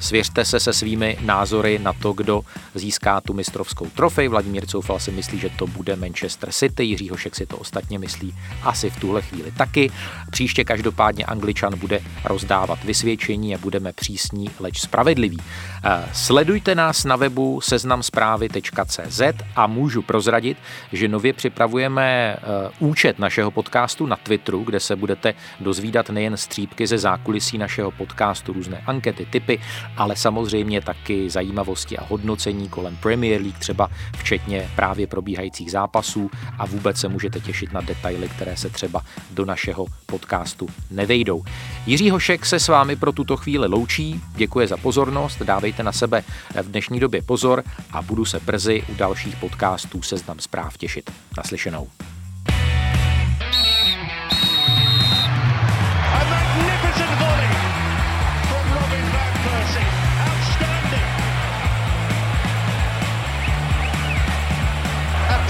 [0.00, 2.40] svěřte se se svými názory na to, kdo
[2.74, 4.28] získá tu mistrovskou trofej.
[4.28, 8.34] Vladimír Coufal si myslí, že to bude Manchester City, Jiří Hošek si to ostatně myslí
[8.62, 9.90] asi v tuhle chvíli taky.
[10.30, 15.38] Příště každopádně Angličan bude rozdávat vysvědčení a budeme přísní, leč spravedliví.
[15.84, 19.20] Eh, sledujte nás na webu seznamsprávy.cz
[19.56, 20.58] a můžu prozradit,
[20.92, 22.38] že nově připravujeme eh,
[22.78, 28.52] účet našeho podcastu na Twitteru, kde se budete dozvídat nejen střípky ze zákulisí našeho podcastu,
[28.52, 29.60] různé ankety, typy,
[29.96, 36.66] ale samozřejmě taky zajímavosti a hodnocení kolem Premier League, třeba včetně právě probíhajících zápasů a
[36.66, 40.47] vůbec se můžete těšit na detaily, které se třeba do našeho podcastu
[40.90, 41.44] nevejdou.
[41.86, 46.24] Jiří Hošek se s vámi pro tuto chvíli loučí, děkuje za pozornost, dávejte na sebe
[46.62, 51.10] v dnešní době pozor a budu se brzy u dalších podcastů Seznam zpráv těšit.
[51.36, 51.88] Naslyšenou.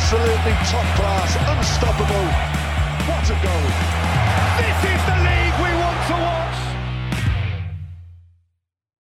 [0.09, 2.29] absolutely top class, unstoppable.
[3.07, 4.18] What a goal!